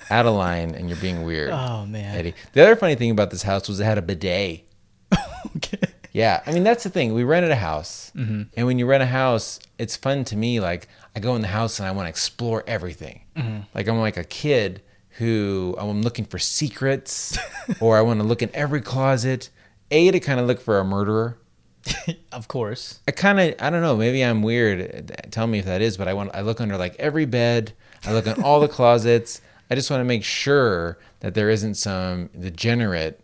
[0.09, 1.51] out of line and you're being weird.
[1.51, 2.15] Oh, man.
[2.15, 2.33] Eddie.
[2.53, 4.65] The other funny thing about this house was it had a bidet.
[5.57, 5.77] Okay.
[6.11, 7.13] Yeah, I mean that's the thing.
[7.13, 8.41] We rented a house, Mm-hmm.
[8.57, 10.59] and when you rent a house, it's fun to me.
[10.59, 13.21] Like I go in the house and I want to explore everything.
[13.35, 13.59] Mm-hmm.
[13.73, 14.81] Like I'm like a kid
[15.17, 17.37] who I'm looking for secrets,
[17.79, 19.49] or I want to look in every closet.
[19.91, 21.37] A to kind of look for a murderer.
[22.31, 22.99] of course.
[23.07, 23.95] I kind of I don't know.
[23.95, 25.15] Maybe I'm weird.
[25.31, 25.95] Tell me if that is.
[25.97, 27.73] But I want I look under like every bed.
[28.05, 29.41] I look in all the closets.
[29.71, 33.21] I just want to make sure that there isn't some degenerate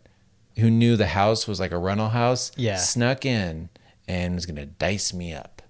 [0.58, 2.52] who knew the house was like a rental house.
[2.56, 2.78] Yeah.
[2.78, 3.70] Snuck in
[4.08, 5.62] and was gonna dice me up.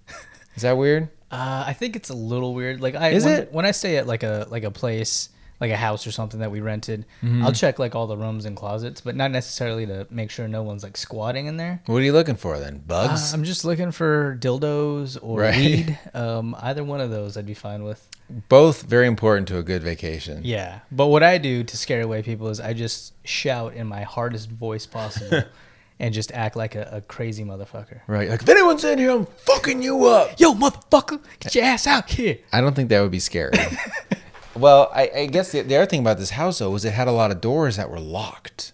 [0.56, 1.10] Is that weird?
[1.32, 2.80] Uh, I think it's a little weird.
[2.80, 3.52] Like I Is when, it?
[3.52, 5.30] when I stay at like a like a place,
[5.66, 7.44] like a house or something that we rented, Mm-hmm.
[7.44, 10.62] I'll check like all the rooms and closets, but not necessarily to make sure no
[10.64, 11.82] one's like squatting in there.
[11.88, 12.76] What are you looking for then?
[12.76, 13.34] Uh, Bugs?
[13.34, 15.56] I'm just looking for dildos or Right.
[15.58, 16.00] weed.
[16.14, 18.08] Um, either one of those I'd be fine with.
[18.50, 20.42] Both very important to a good vacation.
[20.44, 24.02] Yeah, but what I do to scare away people is I just shout in my
[24.04, 25.44] hardest voice possible,
[26.00, 28.00] and just act like a, a crazy motherfucker.
[28.08, 28.28] Right.
[28.30, 30.40] Like if anyone's in here, I'm fucking you up.
[30.40, 32.38] Yo, motherfucker, get your ass out here.
[32.52, 33.52] I don't think that would be scary.
[34.56, 37.08] well, I, I guess the, the other thing about this house though was it had
[37.08, 38.74] a lot of doors that were locked.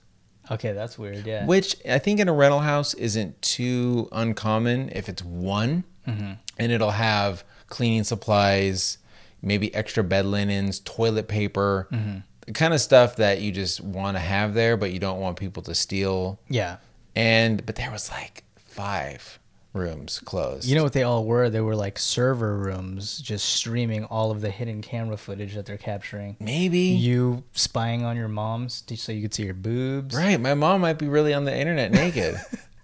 [0.49, 1.25] Okay, that's weird.
[1.25, 1.45] Yeah.
[1.45, 6.31] Which I think in a rental house isn't too uncommon if it's one Mm-hmm.
[6.57, 8.97] and it'll have cleaning supplies,
[9.43, 12.17] maybe extra bed linens, toilet paper, Mm-hmm.
[12.47, 15.37] the kind of stuff that you just want to have there, but you don't want
[15.37, 16.39] people to steal.
[16.49, 16.77] Yeah.
[17.15, 19.37] And but there was like five
[19.73, 20.67] rooms closed.
[20.67, 21.49] You know what they all were?
[21.49, 25.77] They were like server rooms, just streaming all of the hidden camera footage that they're
[25.77, 26.36] capturing.
[26.39, 30.15] maybe You spying on your moms so you could see your boobs.
[30.15, 30.39] right.
[30.39, 32.36] My mom might be really on the internet naked.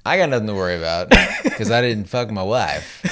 [0.05, 1.09] I got nothing to worry about
[1.43, 3.03] because I didn't fuck my wife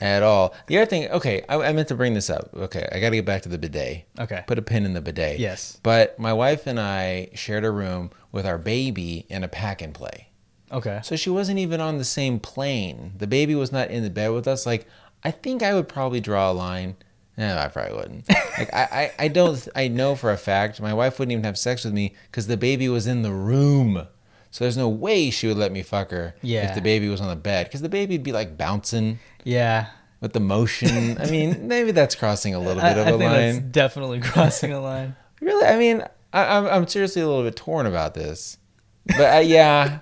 [0.00, 0.54] at all.
[0.66, 2.48] The other thing, okay, I, I meant to bring this up.
[2.54, 4.04] Okay, I got to get back to the bidet.
[4.18, 4.44] Okay.
[4.46, 5.38] Put a pin in the bidet.
[5.38, 5.78] Yes.
[5.82, 9.92] But my wife and I shared a room with our baby in a pack and
[9.92, 10.27] play.
[10.72, 11.00] Okay.
[11.02, 13.12] So she wasn't even on the same plane.
[13.16, 14.66] The baby was not in the bed with us.
[14.66, 14.86] Like,
[15.24, 16.96] I think I would probably draw a line.
[17.36, 18.28] No, I probably wouldn't.
[18.58, 18.82] Like, I,
[19.18, 21.94] I, I don't, I know for a fact my wife wouldn't even have sex with
[21.94, 24.08] me because the baby was in the room.
[24.50, 26.68] So there's no way she would let me fuck her Yeah.
[26.68, 29.86] if the baby was on the bed because the baby'd be like bouncing Yeah.
[30.20, 31.18] with the motion.
[31.20, 33.16] I mean, maybe that's crossing a little I, bit of I a
[33.52, 33.70] line.
[33.70, 35.14] definitely crossing a line.
[35.40, 36.02] Really, I mean,
[36.32, 38.58] I, I'm, I'm seriously a little bit torn about this.
[39.06, 40.00] But uh, yeah,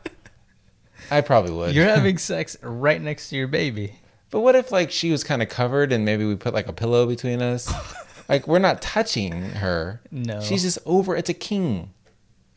[1.11, 1.75] I probably would.
[1.75, 4.01] You're having sex right next to your baby.
[4.31, 6.73] But what if like she was kind of covered and maybe we put like a
[6.73, 7.73] pillow between us?
[8.29, 10.01] like we're not touching her.
[10.11, 10.41] No.
[10.41, 11.17] She's just over.
[11.17, 11.93] It's a king.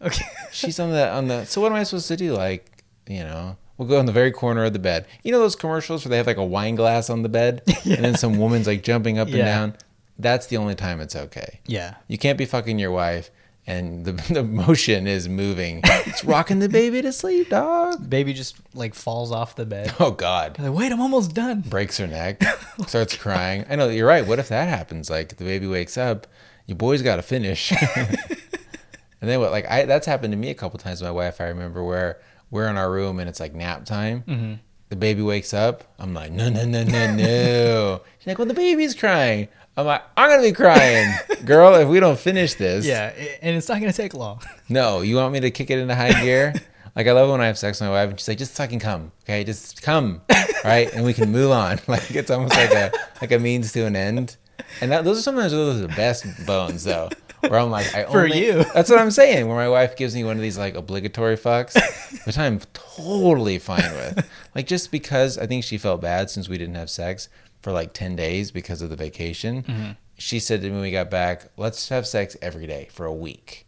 [0.02, 0.26] Okay.
[0.52, 1.46] She's on the on the.
[1.46, 2.34] So what am I supposed to do?
[2.34, 5.06] Like you know, we'll go in the very corner of the bed.
[5.24, 8.04] You know those commercials where they have like a wine glass on the bed and
[8.04, 9.76] then some woman's like jumping up and down.
[10.18, 11.62] That's the only time it's okay.
[11.66, 11.96] Yeah.
[12.08, 13.32] You can't be fucking your wife
[13.70, 15.82] and the the motion is moving.
[15.84, 18.10] It's rocking the baby to sleep, dog.
[18.10, 19.94] Baby just like falls off the bed.
[20.00, 20.58] Oh God.
[20.60, 21.62] Like, wait, I'm almost done.
[21.62, 22.44] breaks her neck,
[22.88, 23.66] starts crying.
[23.70, 24.26] I know you're right.
[24.26, 25.10] What if that happens?
[25.10, 26.28] Like the baby wakes up,
[26.66, 29.52] your boy's got to finish, and then what?
[29.52, 31.02] Like I that's happened to me a couple times.
[31.04, 34.24] My wife, I remember where we're in our room and it's like nap time.
[34.28, 34.54] Mm-hmm.
[34.90, 35.84] The baby wakes up.
[36.00, 38.02] I'm like, no, no, no, no, no.
[38.18, 39.48] She's like, well, the baby's crying.
[39.80, 41.14] I'm like, I'm gonna be crying,
[41.46, 41.76] girl.
[41.76, 44.42] If we don't finish this, Yeah, and it's not gonna take long.
[44.70, 46.54] no, you want me to kick it into high gear?
[46.96, 48.80] Like I love when I have sex with my wife and she's like, just fucking
[48.80, 50.22] come, okay, just come,
[50.66, 51.80] right, and we can move on.
[51.88, 54.36] Like it's almost like a like a means to an end.
[54.82, 57.10] And that, those are sometimes those are the best bones though.
[57.40, 58.66] Where I'm like, I For only, you.
[58.74, 59.48] That's what I'm saying.
[59.48, 61.74] Where my wife gives me one of these like obligatory fucks,
[62.26, 64.30] which I'm totally fine with.
[64.54, 67.30] Like just because I think she felt bad since we didn't have sex
[67.62, 69.64] for like ten days because of the vacation.
[69.64, 69.92] Mm-hmm.
[70.18, 73.14] She said to me when we got back, let's have sex every day for a
[73.14, 73.66] week.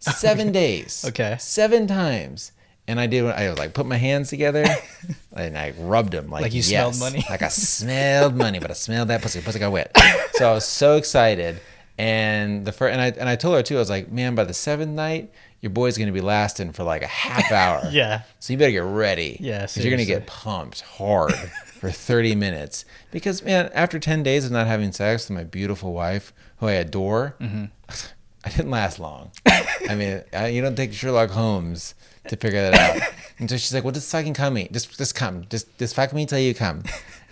[0.00, 1.04] Seven days.
[1.08, 1.36] Okay.
[1.38, 2.52] Seven times.
[2.86, 3.24] And I did.
[3.24, 4.64] I was like put my hands together,
[5.34, 6.68] and I rubbed them like, Like you yes.
[6.68, 7.24] smelled money?
[7.30, 9.40] Like I smelled money, but I smelled that pussy.
[9.40, 9.96] Pussy got wet.
[10.34, 11.60] So I was so excited.
[11.96, 13.76] And the first, and I and I told her too.
[13.76, 17.02] I was like, man, by the seventh night, your boy's gonna be lasting for like
[17.02, 17.88] a half hour.
[17.90, 18.22] Yeah.
[18.40, 19.38] So you better get ready.
[19.40, 21.32] Yeah, Because you're gonna get pumped hard
[21.84, 22.86] for 30 minutes.
[23.10, 26.72] Because man, after 10 days of not having sex with my beautiful wife, who I
[26.72, 27.64] adore, Mm-hmm.
[28.46, 29.30] I didn't last long.
[29.46, 31.94] I mean, I, you don't take Sherlock Holmes
[32.28, 33.08] to figure that out.
[33.38, 34.68] And so she's like, "Well, just fucking come me.
[34.70, 35.46] Just just come.
[35.50, 36.84] Just just fuck me till you come."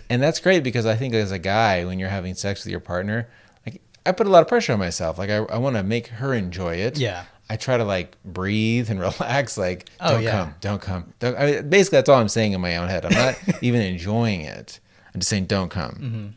[0.09, 2.81] And that's great because I think as a guy, when you're having sex with your
[2.81, 3.29] partner,
[3.65, 5.17] like I put a lot of pressure on myself.
[5.17, 6.97] Like I, I want to make her enjoy it.
[6.97, 7.23] Yeah.
[7.49, 9.57] I try to like breathe and relax.
[9.57, 10.31] Like, Oh, don't yeah.
[10.31, 11.13] come, don't come.
[11.19, 13.05] Don't, I mean, basically, that's all I'm saying in my own head.
[13.05, 14.79] I'm not even enjoying it.
[15.13, 15.91] I'm just saying, don't come.
[15.91, 16.27] Mm-hmm.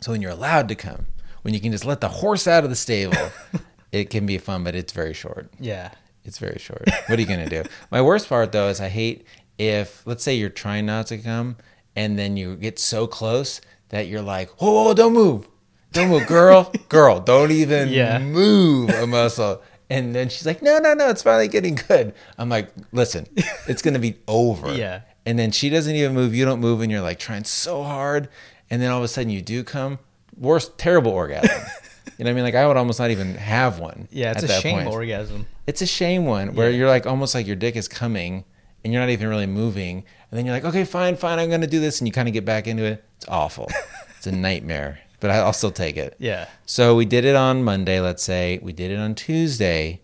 [0.00, 1.06] So when you're allowed to come,
[1.42, 3.30] when you can just let the horse out of the stable,
[3.92, 5.50] it can be fun, but it's very short.
[5.60, 5.90] Yeah.
[6.24, 6.88] It's very short.
[7.06, 7.64] What are you gonna do?
[7.90, 9.26] My worst part though is I hate
[9.58, 11.56] if let's say you're trying not to come
[11.96, 15.48] and then you get so close that you're like, whoa, whoa, whoa, don't move.
[15.90, 16.72] Don't move, girl.
[16.88, 18.18] girl, don't even Yeah.
[18.20, 19.62] move a muscle.
[19.90, 22.14] And then she's like, no, no, no, it's finally getting good.
[22.38, 23.26] I'm like, listen,
[23.68, 24.72] it's gonna be over.
[24.74, 25.02] Yeah.
[25.26, 28.28] And then she doesn't even move, you don't move, and you're like trying so hard,
[28.70, 29.98] and then all of a sudden you do come.
[30.36, 31.50] Worst, terrible orgasm.
[32.18, 32.44] You know what I mean?
[32.44, 34.06] Like I would almost not even have one.
[34.10, 35.46] Yeah, it's a shame point orgasm.
[35.66, 36.76] it's a shame one where Yeah.
[36.78, 38.44] you're like almost like your dick is coming
[38.84, 39.98] and you're not even really moving
[40.30, 42.34] and then you're like okay fine fine i'm gonna do this and you kind of
[42.34, 43.68] get back into it it's awful
[44.16, 46.16] it's a nightmare but I'll still take it.
[46.18, 46.48] Yeah.
[46.66, 48.58] So we did it on Monday, let's say.
[48.60, 50.00] We did it on Tuesday,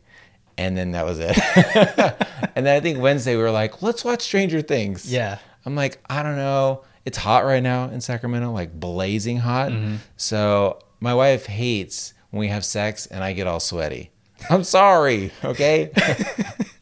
[0.57, 1.37] and then that was it.
[2.55, 5.13] and then I think Wednesday we were like, let's watch Stranger Things.
[5.13, 5.39] Yeah.
[5.67, 6.85] I'm like, I don't know.
[7.05, 9.73] It's hot right now in Sacramento, like blazing hot.
[9.73, 9.97] Mm-hmm.
[10.17, 14.13] So my wife hates when we have sex and I get all sweaty.
[14.49, 15.91] I'm sorry, okay?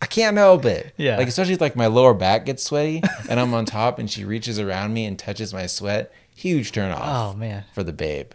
[0.02, 0.92] I can't help it.
[0.98, 1.16] Yeah.
[1.16, 4.26] Like especially if like my lower back gets sweaty and I'm on top and she
[4.26, 6.12] reaches around me and touches my sweat.
[6.36, 7.64] Huge turn off Oh man.
[7.74, 8.30] for the babe.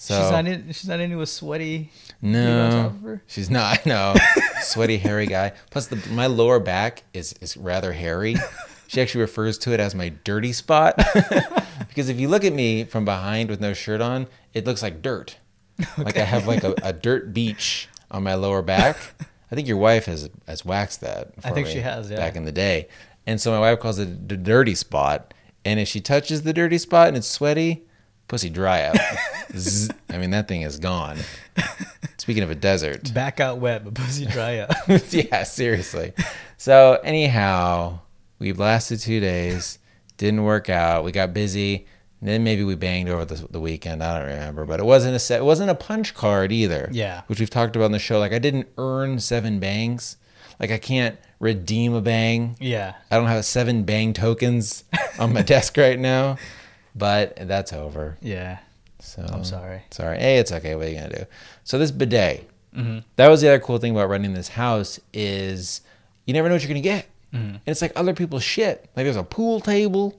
[0.00, 0.66] So she's not in.
[0.68, 1.90] She's not into a sweaty.
[2.22, 3.22] no, top of her?
[3.26, 3.84] she's not.
[3.86, 4.14] No,
[4.60, 5.52] sweaty, hairy guy.
[5.70, 8.36] Plus, the, my lower back is is rather hairy.
[8.86, 10.96] She actually refers to it as my dirty spot
[11.88, 15.02] because if you look at me from behind with no shirt on, it looks like
[15.02, 15.36] dirt.
[15.98, 18.96] Like I have like a, a dirt beach on my lower back.
[19.50, 21.32] I think your wife has has waxed that.
[21.44, 22.16] I think she has, yeah.
[22.18, 22.88] Back in the day,
[23.26, 25.34] and so my wife calls it the dirty spot.
[25.68, 27.84] And if she touches the dirty spot and it's sweaty,
[28.26, 28.96] pussy dry out.
[29.54, 29.90] Zzz.
[30.08, 31.18] I mean, that thing is gone.
[32.16, 33.12] Speaking of a desert.
[33.14, 34.70] Back out wet, but pussy dry up.
[35.10, 36.14] yeah, seriously.
[36.56, 37.98] So, anyhow,
[38.38, 39.78] we lasted two days.
[40.16, 41.04] Didn't work out.
[41.04, 41.86] We got busy.
[42.22, 44.02] Then maybe we banged over the, the weekend.
[44.02, 45.40] I don't remember, but it wasn't a set.
[45.40, 46.88] It wasn't a punch card either.
[46.90, 47.24] Yeah.
[47.26, 48.18] which we've talked about in the show.
[48.18, 50.16] Like I didn't earn seven bangs.
[50.58, 52.56] Like I can't redeem a bang.
[52.60, 52.94] yeah.
[53.10, 54.84] I don't have seven bang tokens
[55.18, 56.36] on my desk right now,
[56.94, 58.16] but that's over.
[58.20, 58.58] Yeah.
[59.00, 59.82] So I'm sorry.
[59.90, 60.18] Sorry.
[60.18, 60.74] Hey, it's okay.
[60.74, 61.24] What are you gonna do?
[61.64, 62.48] So this bidet.
[62.76, 62.98] Mm-hmm.
[63.16, 65.80] That was the other cool thing about renting this house is
[66.26, 67.46] you never know what you're gonna get, Mm-hmm.
[67.50, 68.88] and it's like other people's shit.
[68.96, 70.18] Like there's a pool table.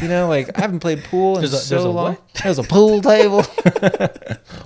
[0.00, 2.12] You know, like I haven't played pool in There's a- so there's a long.
[2.14, 2.34] what?
[2.42, 3.42] There's a pool table.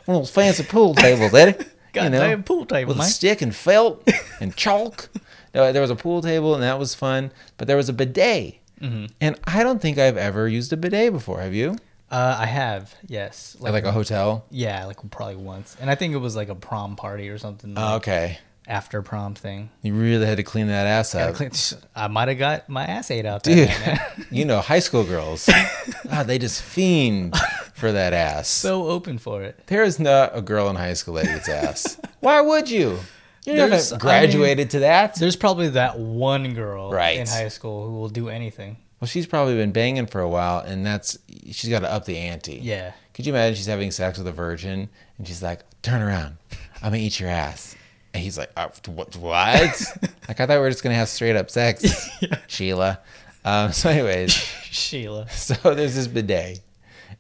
[0.07, 1.65] One of those fancy pool tables, Eddie.
[1.95, 4.07] you know, Goddamn pool table, with a stick and felt
[4.41, 5.09] and chalk.
[5.55, 8.57] There was a pool table and that was fun, but there was a bidet.
[8.81, 9.07] Mm-hmm.
[9.21, 11.41] And I don't think I've ever used a bidet before.
[11.41, 11.77] Have you?
[12.11, 12.95] Uh, I have.
[13.07, 13.57] Yes.
[13.65, 14.45] At like a hotel?
[14.51, 17.75] Yeah, like probably once, and I think it was like a prom party or something.
[17.77, 18.39] Oh, like okay.
[18.67, 19.69] After prom thing.
[19.83, 21.35] You really had to clean that ass up.
[21.35, 21.51] clean-
[21.95, 23.99] I might have got my ass ate out Dude, night,
[24.31, 25.49] you know, high school girls,
[26.11, 27.35] ah, they just fiend
[27.75, 28.49] for that ass.
[28.49, 29.61] so open for it.
[29.67, 31.99] there is not a girl in high school that eats ass.
[32.21, 33.01] Why would you?
[33.45, 35.15] You There's- haven't I mean- graduated to that.
[35.17, 37.19] There's probably that one girl Right.
[37.19, 38.79] in high school who will do anything.
[39.01, 41.19] Well, she's probably been banging for a while, and that's
[41.51, 42.59] she's got to up the ante.
[42.63, 42.93] Yeah.
[43.13, 46.37] Could you imagine she's having sex with a virgin, and she's like, "Turn around,
[46.77, 47.77] I'm gonna eat your ass,"
[48.15, 49.15] and he's like, uh, "What?
[49.17, 49.83] What?"
[50.29, 52.09] like I thought we were just gonna have straight up sex,
[52.47, 53.01] Sheila.
[53.45, 54.33] Um, so, anyways,
[54.71, 55.29] Sheila.
[55.29, 56.61] so there's this bidet,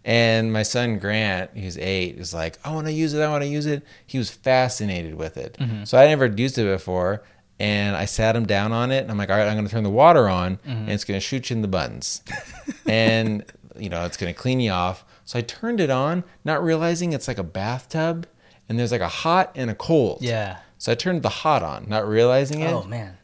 [0.05, 3.23] and my son Grant, who's eight, is like, "I want to use it.
[3.23, 5.57] I want to use it." He was fascinated with it.
[5.61, 5.85] Mm-hmm.
[5.85, 7.23] So I never used it before,
[7.59, 9.85] and I sat him down on it, and I'm like, "All right, I'm gonna turn
[9.85, 10.71] the water on, mm-hmm.
[10.71, 12.23] and it's gonna shoot you in the buttons,
[12.87, 13.45] and
[13.77, 17.27] you know it's gonna clean you off." So I turned it on, not realizing it's
[17.29, 18.27] like a bathtub,
[18.69, 20.19] and there's like a hot and a cold.
[20.21, 20.59] Yeah.
[20.77, 23.17] So I turned the hot on, not realizing it Oh man.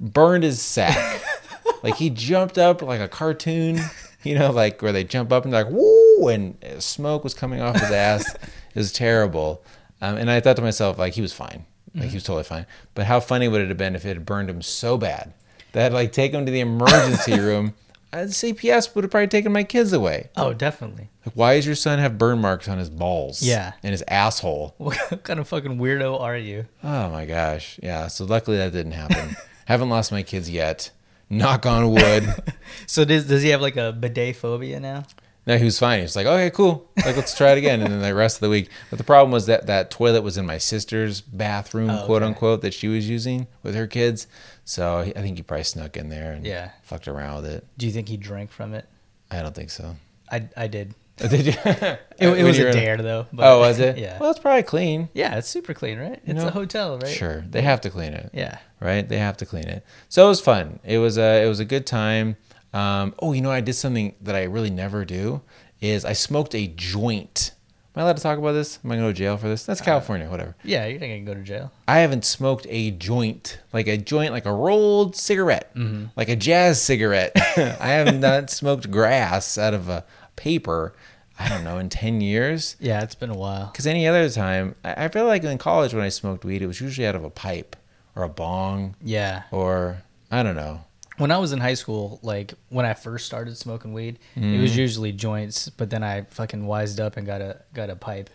[0.00, 1.22] burned his sack.
[1.84, 3.78] like he jumped up like a cartoon,
[4.24, 7.60] you know, like where they jump up and they're like woo, and smoke was coming
[7.60, 8.34] off his ass.
[8.74, 9.62] it was terrible.
[10.00, 12.66] Um, and I thought to myself, like he was fine, like he was totally fine.
[12.94, 15.32] But how funny would it have been if it had burned him so bad
[15.72, 17.74] that I had to, like take him to the emergency room?
[18.12, 20.30] Uh, CPS would have probably taken my kids away.
[20.36, 21.08] Oh, definitely.
[21.26, 23.42] Like, why does your son have burn marks on his balls?
[23.42, 23.72] Yeah.
[23.82, 24.74] and his asshole.
[24.78, 26.66] What kind of fucking weirdo are you?
[26.84, 27.78] Oh my gosh.
[27.82, 28.06] Yeah.
[28.06, 29.36] So luckily that didn't happen.
[29.66, 30.90] Haven't lost my kids yet.
[31.28, 32.32] Knock on wood.
[32.86, 35.04] So does does he have like a bidet phobia now?
[35.46, 35.98] No, he was fine.
[35.98, 36.90] He was like, okay, cool.
[36.96, 37.80] Like, let's try it again.
[37.82, 38.68] And then the rest of the week.
[38.90, 42.28] But the problem was that that toilet was in my sister's bathroom, Oh, quote okay.
[42.28, 44.26] unquote, that she was using with her kids.
[44.64, 46.70] So I think he probably snuck in there and Yeah.
[46.82, 47.66] fucked around with it.
[47.78, 48.86] Do you think he drank from it?
[49.30, 49.96] I don't think so.
[50.30, 50.94] I I did.
[51.24, 51.52] Oh, did you?
[52.18, 53.26] It, it was a dare though.
[53.32, 53.96] But, Oh, was it?
[54.06, 54.18] Yeah.
[54.18, 55.08] Well, it's probably clean.
[55.14, 56.20] yeah, it's super clean, right?
[56.26, 57.08] It's know, a hotel, right?
[57.10, 57.42] Sure.
[57.48, 58.28] They have to clean it.
[58.34, 58.58] Yeah.
[58.80, 59.08] right?
[59.08, 59.82] They have to clean it.
[60.10, 60.78] So it was fun.
[60.84, 62.36] It was a it was a good time.
[62.76, 65.40] Um, oh, you know, I did something that I really never do.
[65.80, 67.52] Is I smoked a joint.
[67.94, 68.78] Am I allowed to talk about this?
[68.84, 69.64] Am I going to go to jail for this?
[69.64, 70.54] That's California, whatever.
[70.64, 71.72] Yeah, you're not gonna go to jail.
[71.88, 75.72] I haven't smoked a joint, like a joint, like a rolled cigarette,
[76.16, 77.32] like a jazz cigarette.
[77.56, 80.04] I have not smoked grass out of a
[80.36, 80.94] paper.
[81.38, 82.76] I don't know in ten years.
[82.80, 83.66] Yeah, it's been a while.
[83.72, 86.80] Because any other time, I feel like in college when I smoked weed, it was
[86.80, 87.76] usually out of a pipe
[88.14, 89.42] or a bong Yeah.
[89.50, 90.84] or I don't know.
[91.18, 94.62] When I was in high school, like when I first started smoking weed, it Mm-hmm.
[94.62, 98.30] was usually joints, but then I fucking wised up and got a got a pipe.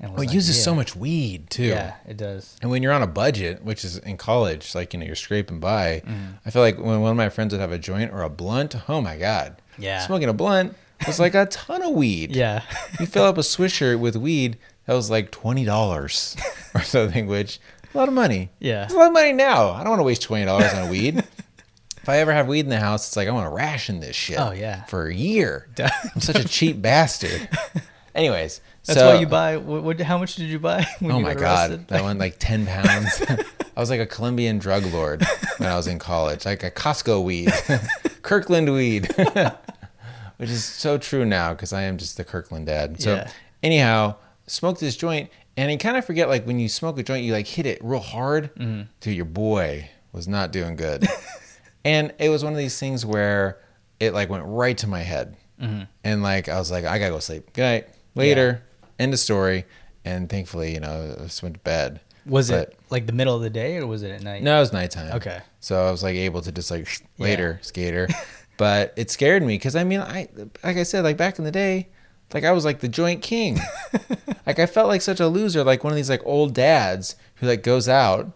[0.00, 0.62] And was Well, it like, uses yeah.
[0.64, 1.64] so much weed too.
[1.64, 2.56] Yeah, it does.
[2.60, 5.60] And when you're on a budget, which is in college, like you know, you're scraping
[5.60, 6.02] by.
[6.04, 6.32] Mm-hmm.
[6.44, 8.74] I feel like when one of my friends would have a joint or a blunt,
[8.88, 10.00] oh my god, Yeah.
[10.04, 10.74] smoking a blunt,
[11.06, 12.34] was like a ton of weed.
[12.36, 12.62] Yeah.
[13.00, 16.36] You fill up a swisher with weed that was like twenty dollars
[16.74, 17.60] or something, which
[17.94, 18.50] a lot of money.
[18.58, 18.84] Yeah.
[18.84, 19.70] It's a lot of money now.
[19.70, 21.22] I don't want to waste twenty dollars on weed.
[22.04, 24.14] If I ever have weed in the house, it's like I want to ration this
[24.14, 24.38] shit.
[24.38, 24.84] Oh, yeah.
[24.84, 25.66] For a year.
[26.14, 27.48] I'm such a cheap bastard.
[28.14, 29.56] Anyways, That's so, why you buy.
[29.56, 29.98] What, what?
[30.02, 30.84] How much did you buy?
[31.02, 33.22] Oh you my god, that went like ten pounds.
[33.74, 35.24] I was like a Colombian drug lord
[35.56, 37.50] when I was in college, like a Costco weed,
[38.20, 39.08] Kirkland weed,
[40.36, 43.00] which is so true now because I am just the Kirkland dad.
[43.00, 43.30] So Yeah.
[43.62, 47.24] anyhow, smoked this joint, and you kind of forget like when you smoke a joint,
[47.24, 48.54] you like hit it real hard.
[48.56, 48.82] Mm-hmm.
[49.00, 51.04] Dude, your boy was not doing good,
[51.84, 53.58] and it was one of these things where
[54.00, 55.82] it like went right to my head, Mm-hmm.
[56.02, 57.52] and like I was like, I gotta go sleep.
[57.52, 57.88] Good night.
[58.16, 58.62] Later.
[58.98, 59.64] End of story.
[60.04, 62.00] And thankfully, you know, I just went to bed.
[62.26, 64.42] Was But- it like the middle of the day or was it at night?
[64.42, 65.12] No, it was nighttime.
[65.16, 65.40] Okay.
[65.60, 68.08] So I was like able to just like later skater,
[68.56, 70.28] but it scared me because I mean I
[70.62, 71.88] like I said like back in the day,
[72.32, 73.58] like I was like the joint king.
[74.46, 77.46] like I felt like such a loser, like one of these like old dads who
[77.46, 78.30] like goes out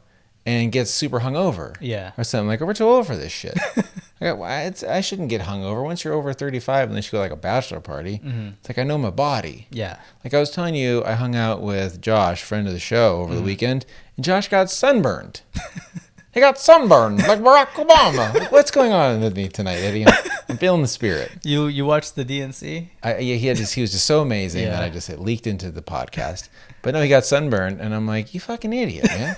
[0.48, 1.76] and gets super hungover.
[1.80, 2.12] Yeah.
[2.16, 3.56] Or something like, we're too old for this shit.
[4.20, 4.62] I, go, "Why?
[4.62, 5.84] It's, I shouldn't get hungover.
[5.84, 8.48] Once you're over 35, unless you go like a bachelor party, Mm-hmm.
[8.58, 9.66] it's like I know my body.
[9.70, 9.98] Yeah.
[10.24, 13.26] Like I was telling you, I hung out with Josh, friend of the show, over
[13.28, 13.36] Mm-hmm.
[13.36, 15.42] the weekend, and Josh got sunburned.
[16.32, 18.34] he got sunburned like Barack Obama.
[18.34, 20.06] Like, what's going on with me tonight, Eddie?
[20.06, 20.14] I'm,
[20.48, 21.30] I'm feeling the spirit.
[21.44, 22.88] You you watched the DNC?
[23.02, 24.70] I, yeah, he had just, he was just so amazing Yeah.
[24.70, 26.48] that I just it leaked into the podcast.
[26.82, 29.36] But no, he got sunburned, and I'm like, you fucking idiot, man.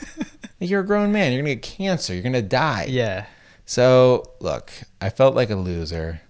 [0.61, 1.33] You're a grown man.
[1.33, 2.13] You're gonna get cancer.
[2.15, 2.87] You're gonna die.
[2.89, 3.27] Yeah.
[3.65, 4.71] So look,
[5.01, 6.21] I felt like a loser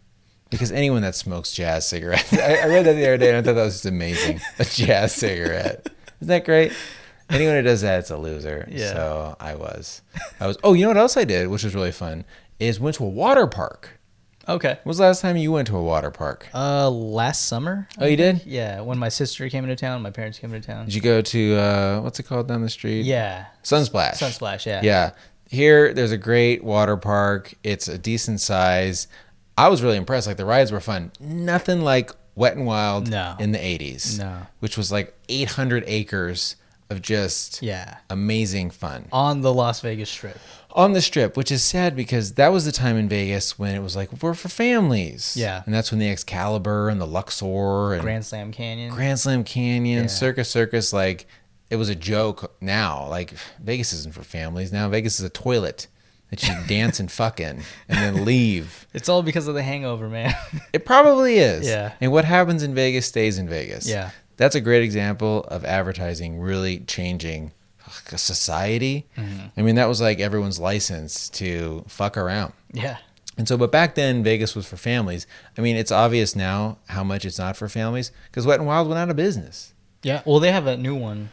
[0.50, 3.42] because anyone that smokes jazz cigarettes, I, I read that the other day and I
[3.42, 4.40] thought that was just amazing.
[4.58, 5.88] A jazz cigarette,
[6.20, 6.72] isn't that great?
[7.28, 8.66] Anyone who does that, it's a loser.
[8.70, 8.92] Yeah.
[8.92, 10.02] So I was,
[10.40, 10.58] I was.
[10.64, 12.24] Oh, you know what else I did, which was really fun,
[12.58, 13.99] is went to a water park.
[14.48, 14.78] Okay.
[14.82, 16.48] When was the last time you went to a water park?
[16.54, 17.86] Uh, last summer.
[17.98, 18.44] Oh, you did?
[18.46, 20.86] Yeah, when my sister came into town, my parents came into town.
[20.86, 23.02] Did you go to uh, what's it called down the street?
[23.04, 23.46] Yeah.
[23.62, 24.14] Sunsplash.
[24.14, 24.66] Sunsplash.
[24.66, 24.80] Yeah.
[24.82, 25.10] Yeah.
[25.48, 27.54] Here, there's a great water park.
[27.64, 29.08] It's a decent size.
[29.58, 30.26] I was really impressed.
[30.26, 31.12] Like the rides were fun.
[31.20, 33.36] Nothing like Wet and Wild No.
[33.38, 34.18] in the 80s.
[34.18, 34.46] No.
[34.60, 36.56] Which was like 800 acres
[36.88, 37.98] of just Yeah.
[38.08, 39.06] amazing fun.
[39.12, 40.38] On the Las Vegas Strip.
[40.72, 43.82] On the strip, which is sad because that was the time in Vegas when it
[43.82, 45.36] was like, we're for families.
[45.36, 45.62] Yeah.
[45.66, 48.92] And that's when the Excalibur and the Luxor and Grand Slam Canyon.
[48.94, 50.06] Grand Slam Canyon, Yeah.
[50.08, 51.26] Circus Circus, like
[51.70, 53.06] it was a joke now.
[53.08, 54.88] Like Vegas isn't for families now.
[54.88, 55.86] Vegas is a toilet
[56.30, 58.86] that you dance and fuck in and then leave.
[58.94, 60.32] it's all because of the hangover, man.
[60.72, 61.66] It probably is.
[61.66, 61.92] Yeah.
[62.00, 63.88] And what happens in Vegas stays in Vegas.
[63.88, 64.10] Yeah.
[64.36, 67.50] That's a great example of advertising really changing
[68.12, 69.06] a society.
[69.16, 69.46] Mm-hmm.
[69.56, 72.52] I mean, that was like everyone's license to fuck around.
[72.72, 72.98] yeah.
[73.38, 75.26] And so, but back then, Vegas was for families.
[75.56, 78.86] I mean, it's obvious now how much it's not for families because Wet and Wild
[78.86, 79.72] went out of business.
[80.02, 80.20] Yeah.
[80.26, 81.30] Well, they have a new one.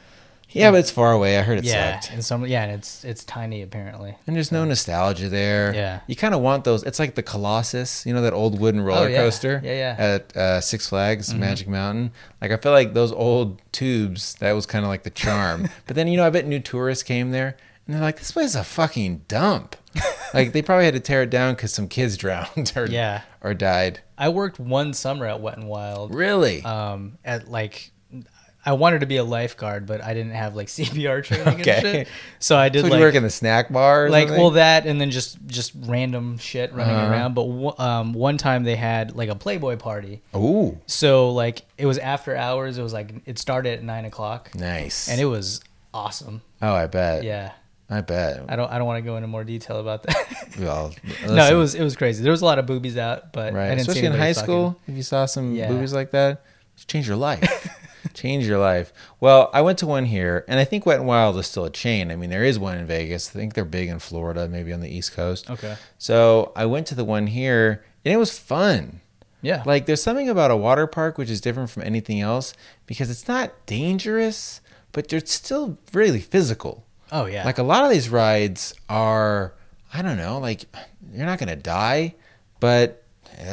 [0.50, 1.38] Yeah, but it's far away.
[1.38, 2.00] I heard it yeah.
[2.00, 2.14] sucked.
[2.14, 2.46] And some.
[2.46, 4.16] Yeah, and it's it's tiny apparently.
[4.26, 5.74] And there's no nostalgia there.
[5.76, 6.00] Yeah.
[6.08, 6.84] You kind of want those.
[6.84, 9.18] It's like the Colossus, you know, that old wooden roller Oh, yeah.
[9.18, 9.96] coaster Yeah, yeah.
[9.98, 12.12] at uh, Six Flags Magic Mountain.
[12.42, 15.68] Like, I feel like those old tubes, that was kind of like the charm.
[15.86, 18.48] but then, you know, I bet new tourists came there and they're like, this place
[18.48, 19.76] is a fucking dump.
[20.34, 23.22] like, they probably had to tear it down because some kids drowned or, Yeah.
[23.42, 24.00] or died.
[24.18, 26.14] I worked one summer at Wet and Wild.
[26.16, 26.64] Really?
[26.64, 27.92] Um, at like.
[28.67, 31.71] I wanted to be a lifeguard, but I didn't have like CPR training Okay.
[31.71, 32.08] and shit.
[32.39, 34.41] So I did so like you work in the snack bar or like something?
[34.41, 37.12] well that and then just just random shit running Uh-huh.
[37.12, 41.62] around but one- um, one time they had like a playboy party Ooh, so like
[41.77, 45.08] it was after hours it was like it started at nine o'clock nice.
[45.10, 45.62] and it was
[45.93, 47.23] awesome oh, I bet.
[47.23, 47.53] yeah
[47.89, 48.43] I bet.
[48.49, 50.27] i don't i don't want to go into more detail about that
[50.60, 50.93] well,
[51.30, 53.77] no it was it was crazy there was a lot of boobies out but Right.
[53.77, 55.69] Especially in high school, if you saw some Yeah.
[55.71, 56.41] movies like that,
[56.75, 57.41] it's changed your life.
[58.14, 58.92] Change your life.
[59.20, 61.70] Well, I went to one here, and I think Wet and Wild is still a
[61.70, 62.12] chain.
[62.12, 63.30] I mean, there is one in Vegas.
[63.30, 65.50] I think they're big in Florida, maybe on the East Coast.
[65.50, 69.02] okay So I went to the one here, and it was fun.
[69.42, 72.54] yeah Like, there's something about a water park which is different from anything else
[72.86, 76.86] because it's not dangerous, but you're still really physical.
[77.12, 79.54] oh yeah Like a lot of these rides are,
[79.93, 80.66] I don't know, like
[81.14, 82.16] you're not gonna die,
[82.60, 83.04] but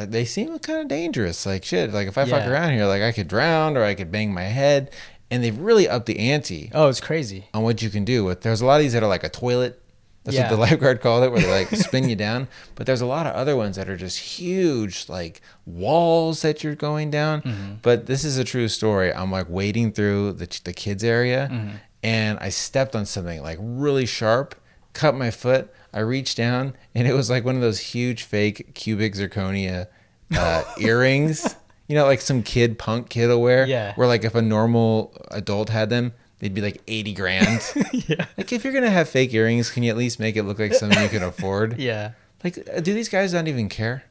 [0.05, 1.45] they seem kind of dangerous.
[1.45, 4.11] Like shit, like if I fuck around here, like I could drown or I could
[4.11, 4.91] bang my head,
[5.31, 8.23] and they've really upped the ante oh it's crazy on what you can do.
[8.23, 9.81] With there's a lot of these that are like a toilet.
[10.23, 10.43] That's Yeah.
[10.49, 12.47] what the lifeguard called it, where they like spin you down.
[12.73, 16.73] But there's a lot of other ones that are just huge, like walls that you're
[16.75, 17.41] going down.
[17.43, 17.73] Mm-hmm.
[17.83, 19.13] But this is a true story.
[19.13, 21.75] I'm like wading through the the kids area, Mm-hmm.
[22.01, 24.55] and I stepped on something like really sharp,
[24.95, 25.71] cut my foot.
[25.93, 29.87] I reached down, and it was like one of those huge fake cubic zirconia
[30.35, 31.55] uh, earrings.
[31.87, 33.67] You know, like some kid punk kid will wear.
[33.67, 33.93] Yeah.
[33.93, 37.61] Where like if a normal adult had them, they'd be like eighty grand.
[37.93, 38.25] yeah.
[38.37, 40.73] like if you're gonna have fake earrings, can you at least make it look like
[40.73, 41.77] something you can afford?
[41.79, 42.13] Yeah.
[42.43, 44.03] Like, uh, do these guys not even care?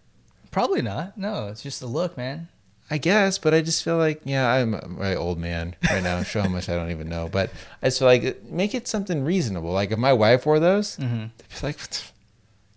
[0.50, 1.16] Probably not.
[1.16, 2.48] No, it's just the look, man.
[2.90, 6.18] I guess, but I just feel like, yeah, I'm very old man right now.
[6.18, 7.50] I show how much I don't even know, but
[7.82, 9.70] I just feel like make it something reasonable.
[9.72, 11.26] Like if my wife wore those, Mm-hmm.
[11.38, 11.78] they'd be like,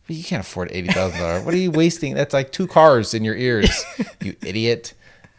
[0.07, 1.43] you can't afford eighty thousand dollars.
[1.43, 2.13] What are you wasting?
[2.13, 3.83] That's like two cars in your ears,
[4.21, 4.93] you idiot.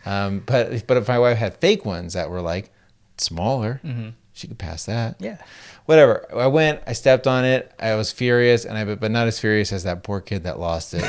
[0.04, 2.70] Um, but but if my wife had fake ones that were like
[3.16, 3.80] smaller,
[4.34, 5.14] she could pass that.
[5.14, 5.24] Mm-hmm.
[5.24, 5.38] Yeah.
[5.88, 6.26] Whatever.
[6.36, 6.82] I went.
[6.86, 7.72] I stepped on it.
[7.80, 10.92] I was furious, and I but not as furious as that poor kid that lost
[10.92, 11.02] it.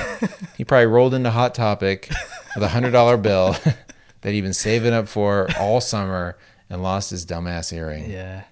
[0.58, 2.10] he probably rolled into Hot Topic
[2.56, 3.58] with a hundred dollar bill
[4.22, 6.38] that he'd been saving up for all summer
[6.70, 8.10] and lost his dumbass earring.
[8.10, 8.44] Yeah.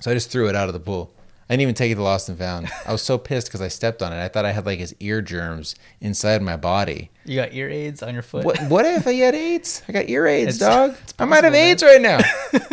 [0.00, 1.10] So I just threw it out of the pool.
[1.52, 2.70] I didn't even take it to Lost and Found.
[2.86, 4.24] I was so pissed because I stepped on it.
[4.24, 7.10] I thought I had like his ear germs inside my body.
[7.26, 8.46] You got ear aids on your foot.
[8.46, 8.58] What?
[8.70, 9.82] What if I had AIDS?
[9.86, 10.96] I got ear AIDS, It's- dog.
[11.02, 12.20] it's I might have possible, AIDS right now.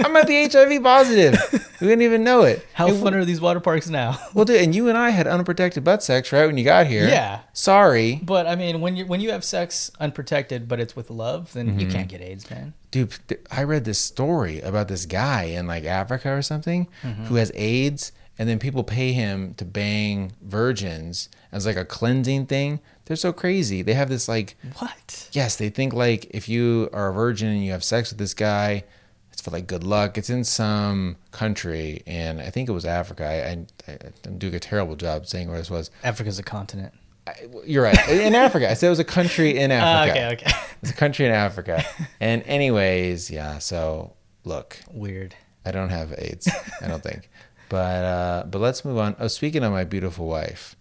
[0.05, 1.37] I might be HIV positive.
[1.81, 2.65] We didn't even know it.
[2.73, 4.17] How It- fun are these water parks now?
[4.33, 7.05] Well, dude, and you and I had unprotected butt sex right when you got here.
[7.07, 7.41] Yeah.
[7.51, 11.51] Sorry, But I mean, when you when you have sex unprotected, but it's with love,
[11.51, 11.79] then Mm-hmm.
[11.79, 12.73] you can't get AIDS, man.
[12.91, 13.13] dude.
[13.51, 16.87] I read this story about this guy in like Africa or something
[17.25, 22.47] who has AIDS, and then people pay him to bang virgins as like a cleansing
[22.47, 22.79] thing.
[23.05, 23.81] They're so crazy.
[23.83, 25.29] They have this like What?
[25.31, 28.33] yes, they think like if you are a virgin and you have sex with this
[28.33, 28.83] guy,
[29.31, 30.17] it's for like good luck.
[30.17, 33.25] It's in some country, and I think it was Africa.
[33.25, 35.91] I, I, I'm doing a terrible job saying where this was.
[36.03, 36.93] Africa's a continent.
[37.27, 37.33] I,
[37.65, 38.09] you're right.
[38.09, 40.19] In Africa, I said it was a country in Africa.
[40.19, 40.57] Ah, okay, okay.
[40.81, 41.83] It's a country in Africa.
[42.19, 43.59] And anyways, yeah.
[43.59, 44.13] So
[44.45, 45.35] look, Weird.
[45.65, 46.49] I don't have AIDS.
[46.81, 47.29] I don't think.
[47.69, 49.15] But uh, but let's move on.
[49.19, 50.75] Oh, speaking of my beautiful wife.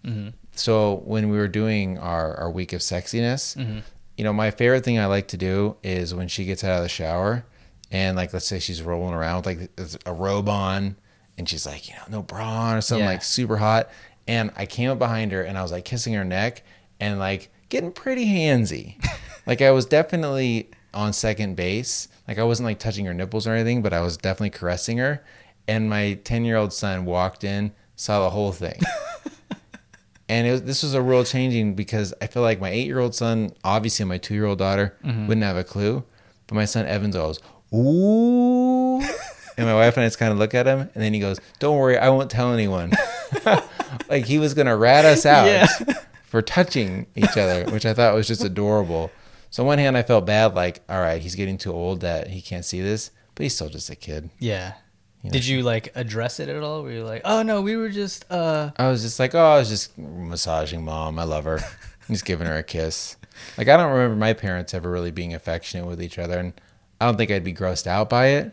[0.55, 3.57] So when we were doing our our week of sexiness,
[4.17, 6.83] you know, my favorite thing I like to do is when she gets out of
[6.83, 7.45] the shower,
[7.93, 10.97] and like let's say she's rolling around with like a robe on,
[11.37, 13.11] and she's like you know no bra on or something Yeah.
[13.13, 13.91] like super hot,
[14.27, 16.63] and I came up behind her and I was like kissing her neck
[16.99, 18.95] and like getting pretty handsy,
[19.47, 22.09] like I was definitely on second base.
[22.27, 25.23] Like I wasn't like touching her nipples or anything, but I was definitely caressing her.
[25.69, 28.81] And my ten year old son walked in, saw the whole thing.
[30.29, 32.99] And it was, this was a real changing because I feel like my eight year
[32.99, 35.27] old son, obviously my two year old daughter, mm-hmm.
[35.27, 36.05] wouldn't have a clue.
[36.47, 37.39] But my son Evans always,
[37.73, 39.01] ooh.
[39.57, 40.81] and my wife and I just kind of look at him.
[40.81, 42.93] And then he goes, don't worry, I won't tell anyone.
[44.09, 45.67] like he was going to rat us out Yeah.
[46.25, 49.11] for touching each other, which I thought was just adorable.
[49.51, 52.29] So, on one hand, I felt bad, like, all right, he's getting too old that
[52.29, 54.29] he can't see this, but he's still just a kid.
[54.39, 54.75] Yeah.
[55.23, 56.83] You know, Did you like address it at all?
[56.83, 59.59] Were you like, oh no, we were just uh I was just like, oh, I
[59.59, 61.19] was just massaging mom.
[61.19, 61.59] I love her.
[61.59, 61.67] I'm
[62.15, 63.17] just giving her a kiss.
[63.57, 66.39] Like, I don't remember my parents ever really being affectionate with each other.
[66.39, 66.53] And
[67.01, 68.53] I don't think I'd be grossed out by it,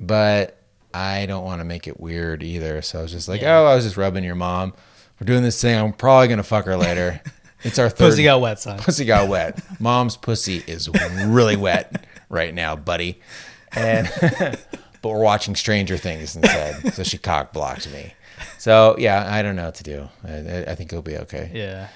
[0.00, 0.58] but
[0.92, 2.80] I don't want to make it weird either.
[2.82, 3.58] So I was just like, Yeah.
[3.60, 4.72] oh, I was just rubbing your mom.
[5.20, 5.76] We're doing this thing.
[5.78, 7.20] I'm probably going to fuck her later.
[7.66, 8.10] It's our third.
[8.10, 8.78] pussy got wet, son.
[8.78, 9.58] pussy got wet.
[9.80, 10.86] Mom's pussy is
[11.24, 13.22] really wet right now, buddy.
[13.72, 14.06] And
[15.04, 18.14] but we're watching Stranger Things instead, so she cock blocked me.
[18.58, 20.08] So yeah, I don't know what to do.
[20.26, 21.50] I, I- I think it'll be okay.
[21.52, 21.88] Yeah.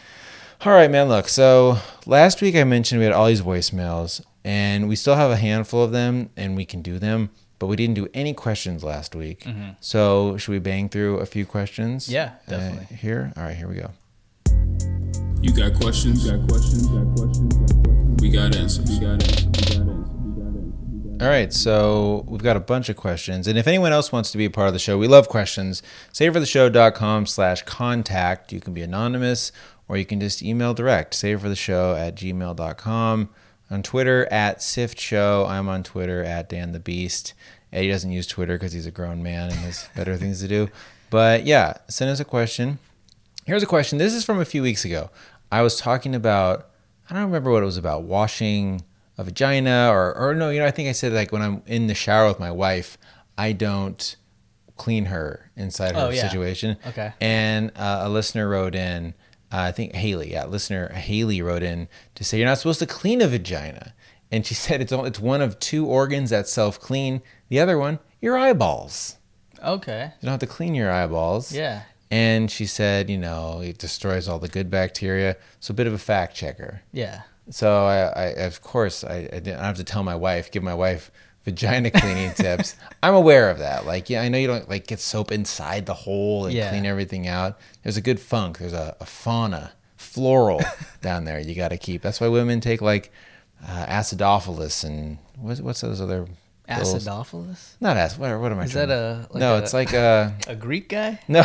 [0.61, 1.09] All right, man.
[1.09, 5.31] Look, so last week I mentioned we had all these voicemails, and we still have
[5.31, 7.31] a handful of them, and we can do them.
[7.59, 9.45] But we didn't do any questions last week.
[9.81, 12.09] So should we bang through a few questions?
[12.13, 12.97] Yeah, uh, definitely.
[12.97, 13.33] here.
[13.37, 13.91] All right, here we go.
[15.41, 16.29] You got questions?
[16.29, 16.87] Got questions?
[16.89, 17.55] Got questions?
[17.55, 18.21] Got questions?
[18.23, 18.91] We got answers.
[18.91, 19.68] We got answers.
[21.21, 23.49] All right, so we've got a bunch of questions.
[23.49, 25.83] And if anyone else wants to be a part of the show, we love questions.
[26.13, 28.53] Savefortheshow.com slash contact.
[28.53, 29.51] You can be anonymous
[29.89, 31.15] or you can just email direct.
[31.15, 33.31] Savefortheshow at gmail.com.
[33.69, 35.45] On Twitter, at Sift Show.
[35.49, 37.35] I'm on Twitter, at Dan the Beast.
[37.73, 40.69] Eddie doesn't use Twitter because he's a grown man and has better things to do.
[41.11, 42.79] But yeah, send us a question.
[43.45, 43.99] Here's a question.
[43.99, 45.11] This is from a few weeks ago.
[45.51, 46.69] I was talking about,
[47.11, 48.83] I don't remember what it was about, washing
[49.19, 51.87] a vagina or, or no, you know, I think I said like when I'm in
[51.89, 52.97] the shower with my wife,
[53.37, 54.17] I don't
[54.77, 56.23] clean her inside her Oh, yeah.
[56.29, 56.77] situation.
[56.87, 57.13] Okay.
[57.21, 59.15] And uh, a listener wrote in,
[59.53, 62.87] uh, I think Haley, yeah, listener Haley wrote in to say you're not supposed to
[62.87, 63.93] clean a vagina.
[64.31, 67.21] And she said it's, it's one of two organs that self clean.
[67.49, 69.17] The other one, your eyeballs.
[69.65, 70.13] Okay.
[70.21, 71.51] You don't have to clean your eyeballs.
[71.53, 71.83] Yeah.
[72.11, 75.37] And she said, you know, it destroys all the good bacteria.
[75.61, 76.83] So a bit of a fact checker.
[76.93, 77.23] Yeah.
[77.51, 80.63] So I, I of course, I, I didn't I have to tell my wife, give
[80.63, 81.11] my wife
[81.45, 82.77] vagina cleaning tips.
[83.03, 83.87] I'm aware of that.
[83.87, 86.69] Like, yeah, I know you don't like get soap inside the hole and Yeah.
[86.69, 87.59] clean everything out.
[87.83, 88.59] There's a good funk.
[88.59, 90.61] There's a, a fauna, floral
[91.01, 92.03] down there you got to keep.
[92.03, 93.11] That's why women take like
[93.67, 96.27] uh, acidophilus and what's what's those other?
[96.69, 97.77] Acidophilus?
[97.81, 98.19] Not acid.
[98.21, 98.65] What, what am I?
[98.65, 99.55] Is trying that a like no?
[99.55, 101.19] a, it's like uh a Greek guy?
[101.27, 101.43] no,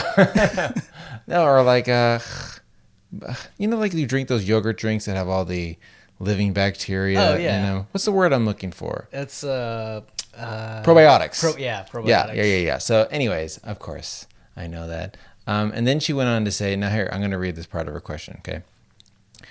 [1.28, 2.20] no, or like uh,
[3.58, 5.78] you know, like you drink those yogurt drinks that have all the
[6.20, 7.20] living bacteria.
[7.20, 7.84] Oh, yeah.
[7.92, 9.08] What's the word I'm looking for?
[9.12, 10.02] It's uh,
[10.36, 11.40] uh Probiotics.
[11.40, 12.08] Pro, yeah, probiotics.
[12.08, 12.78] Yeah, yeah, yeah, yeah.
[12.78, 15.18] So, anyways, of course, I know that.
[15.46, 17.66] Um, and then she went on to say, now here, I'm going to read this
[17.66, 18.62] part of her question, okay?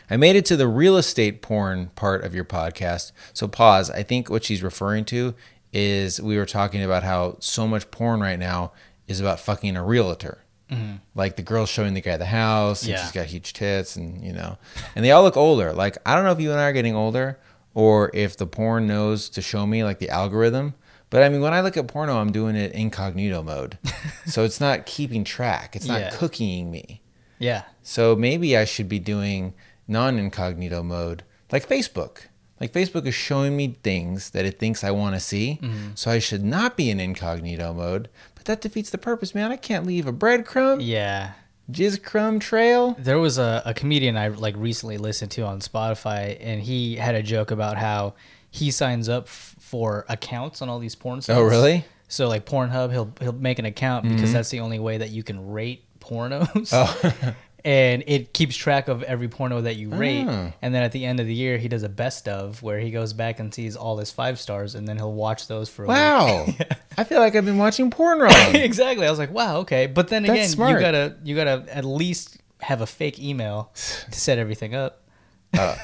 [0.08, 3.12] I made it to the real estate porn part of your podcast.
[3.32, 3.90] So, pause.
[3.90, 5.34] I think what she's referring to
[5.72, 8.72] is we were talking about how so much porn right now
[9.06, 10.41] is about fucking a realtor.
[10.72, 10.92] Mm-hmm.
[11.14, 13.02] Like the girl showing the guy the house, and Yeah.
[13.02, 14.58] she's got huge tits, and you know,
[14.96, 15.72] and they all look older.
[15.72, 17.38] Like I don't know if you and I are getting older,
[17.74, 20.74] or if the porn knows to show me like the algorithm.
[21.10, 23.76] But I mean, when I look at porno, I'm doing it incognito mode,
[24.26, 25.76] so it's not keeping track.
[25.76, 26.10] It's not Yeah.
[26.10, 27.02] cookieing me.
[27.38, 27.64] Yeah.
[27.82, 29.52] So maybe I should be doing
[29.86, 32.28] non incognito mode like Facebook.
[32.60, 35.58] Like Facebook is showing me things that it thinks I want to see.
[35.60, 35.88] Mm-hmm.
[35.96, 38.08] So I should not be in incognito mode.
[38.42, 39.52] But that defeats the purpose, man.
[39.52, 41.34] I can't leave a breadcrumb, Yeah.
[41.70, 42.96] jizz crumb trail.
[42.98, 47.14] There was a, a comedian I like recently listened to on Spotify, and he had
[47.14, 48.14] a joke about how
[48.50, 51.38] he signs up f- for accounts on all these porn oh, sites.
[51.38, 51.84] Oh, really?
[52.08, 54.32] So like Pornhub, he'll he'll make an account because mm-hmm.
[54.32, 56.70] that's the only way that you can rate pornos.
[56.72, 57.34] Oh.
[57.64, 60.26] and it keeps track of every porno that you rate.
[60.26, 60.52] Oh.
[60.60, 62.90] And then at the end of the year, he does a best of where he
[62.90, 65.88] goes back and sees all his five stars, and then he'll watch those for a
[65.88, 65.96] week.
[65.96, 66.46] Wow.
[66.98, 68.32] I feel like I've been watching porn wrong.
[68.54, 69.06] exactly.
[69.06, 69.86] I was like, wow, okay.
[69.86, 70.72] But then That's again, smart.
[70.72, 75.02] you gotta you gotta at least have a fake email to set everything up.
[75.56, 75.76] uh,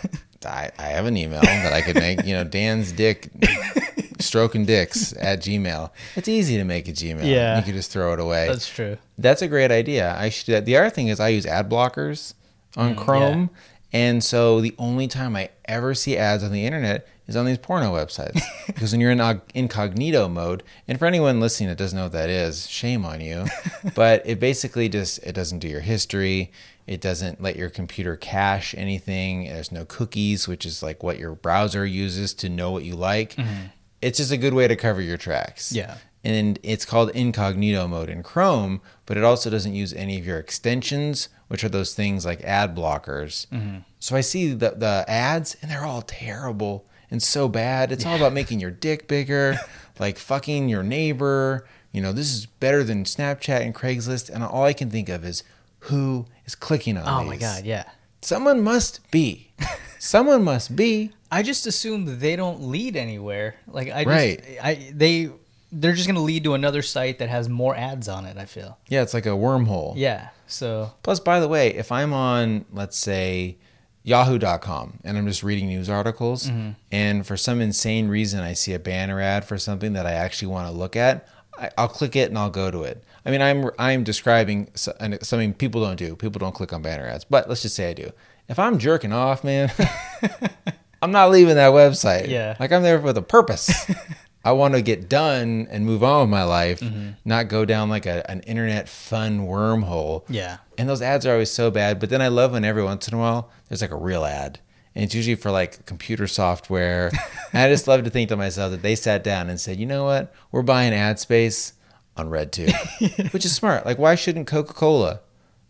[0.44, 3.30] I, I have an email that I could make, you know, Dan's dick
[4.18, 5.90] stroking dicks at Gmail.
[6.16, 7.24] It's easy to make a Gmail.
[7.24, 7.58] Yeah.
[7.58, 8.46] You can just throw it away.
[8.48, 8.98] That's true.
[9.16, 10.14] That's a great idea.
[10.16, 10.64] I should do that.
[10.64, 12.34] The other thing is I use ad blockers
[12.76, 13.50] on mm, Chrome.
[13.92, 17.58] And so the only time I ever see ads on the internet is on these
[17.58, 18.40] porno websites.
[18.66, 22.30] because when you're in incognito mode, and for anyone listening that doesn't know what that
[22.30, 23.46] is, shame on you.
[23.94, 26.52] but it basically just it doesn't do your history.
[26.86, 29.44] It doesn't let your computer cache anything.
[29.44, 33.34] There's no cookies, which is like what your browser uses to know what you like.
[33.34, 33.66] Mm-hmm.
[34.02, 35.96] It's just a good way to cover your tracks Yeah.
[36.24, 40.38] and it's called incognito mode in Chrome, but it also doesn't use any of your
[40.38, 43.46] extensions, which are those things like ad blockers.
[43.48, 43.78] Mm-hmm.
[43.98, 47.90] So I see the, the ads, and they're all terrible and so bad.
[47.90, 49.58] It's all about making your dick bigger,
[49.98, 51.66] like fucking your neighbor.
[51.90, 54.28] You know, this is better than Snapchat and Craigslist.
[54.30, 55.42] And all I can think of is
[55.80, 57.28] who is clicking on Oh these.
[57.30, 57.84] my god, yeah.
[58.20, 59.52] Someone must be.
[59.98, 61.12] Someone must be.
[61.30, 63.56] I just assume they don't lead anywhere.
[63.66, 64.58] Like I just, Right.
[64.62, 65.30] I they
[65.70, 68.36] they're just gonna lead to another site that has more ads on it.
[68.36, 68.78] I feel.
[68.88, 69.94] Yeah, it's like a wormhole.
[69.96, 70.28] Yeah.
[70.46, 73.58] So Plus, by the way, if I'm on, let's say,
[74.02, 76.70] yahoo.com and I'm just reading news articles, mm-hmm.
[76.90, 80.48] and for some insane reason I see a banner ad for something that I actually
[80.48, 83.04] want to look at, I, I'll click it and I'll go to it.
[83.26, 86.16] I mean, I'm I'm describing something people don't do.
[86.16, 88.10] People don't click on banner ads, but let's just say I do.
[88.48, 89.70] If I'm jerking off, man,
[91.00, 92.28] I'm not leaving that website.
[92.28, 92.56] Yeah.
[92.58, 93.90] like I'm there with a purpose.
[94.44, 97.10] I want to get done and move on with my life, mm-hmm.
[97.24, 100.24] not go down like a, an internet fun wormhole.
[100.28, 100.58] yeah.
[100.78, 101.98] And those ads are always so bad.
[101.98, 104.60] But then I love when every once in a while there's like a real ad.
[104.94, 107.10] And it's usually for like computer software.
[107.52, 109.86] and I just love to think to myself that they sat down and said, you
[109.86, 110.32] know what?
[110.50, 111.74] We're buying ad space
[112.16, 113.84] on RedTube, which is smart.
[113.84, 115.20] Like, why shouldn't Coca Cola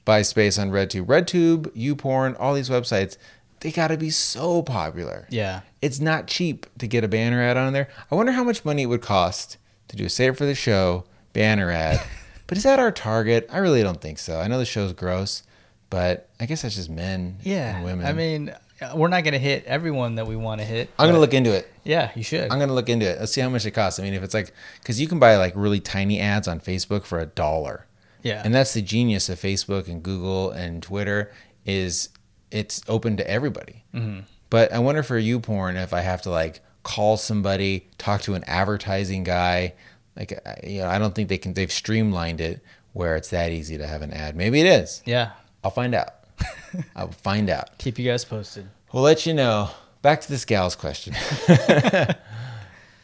[0.04, 1.06] buy space on RedTube?
[1.06, 3.16] RedTube, YouPorn, all these websites,
[3.60, 5.26] they got to be so popular.
[5.30, 5.60] Yeah.
[5.82, 7.88] It's not cheap to get a banner ad on there.
[8.10, 9.56] I wonder how much money it would cost
[9.88, 12.00] to do a save for the show banner ad.
[12.46, 13.48] but is that our target?
[13.52, 14.40] I really don't think so.
[14.40, 15.42] I know the show's gross,
[15.90, 17.76] but I guess that's just men Yeah.
[17.76, 18.06] and women.
[18.06, 20.90] I mean, uh, we're not gonna hit everyone that we want to hit.
[20.98, 21.68] I'm gonna look into it.
[21.84, 22.50] Yeah, you should.
[22.52, 23.18] I'm gonna look into it.
[23.18, 23.98] Let's see how much it costs.
[23.98, 27.04] I mean, if it's like, because you can buy like really tiny ads on Facebook
[27.04, 27.86] for a dollar.
[28.22, 28.42] yeah.
[28.44, 31.32] And that's the genius of Facebook and Google and Twitter
[31.64, 32.10] is
[32.50, 33.84] it's open to everybody.
[33.94, 34.20] Mm-hmm.
[34.50, 38.34] But I wonder for you, porn, if I have to like call somebody, talk to
[38.34, 39.74] an advertising guy.
[40.16, 40.32] Like,
[40.64, 41.54] you know, I don't think they can.
[41.54, 42.60] They've streamlined it
[42.92, 44.34] where it's that easy to have an ad.
[44.36, 45.02] Maybe it is.
[45.04, 45.32] yeah.
[45.62, 46.14] I'll find out.
[46.96, 47.78] I'll find out.
[47.78, 48.68] Keep you guys posted.
[48.92, 49.70] We'll let you know.
[50.02, 51.14] Back to this gal's question.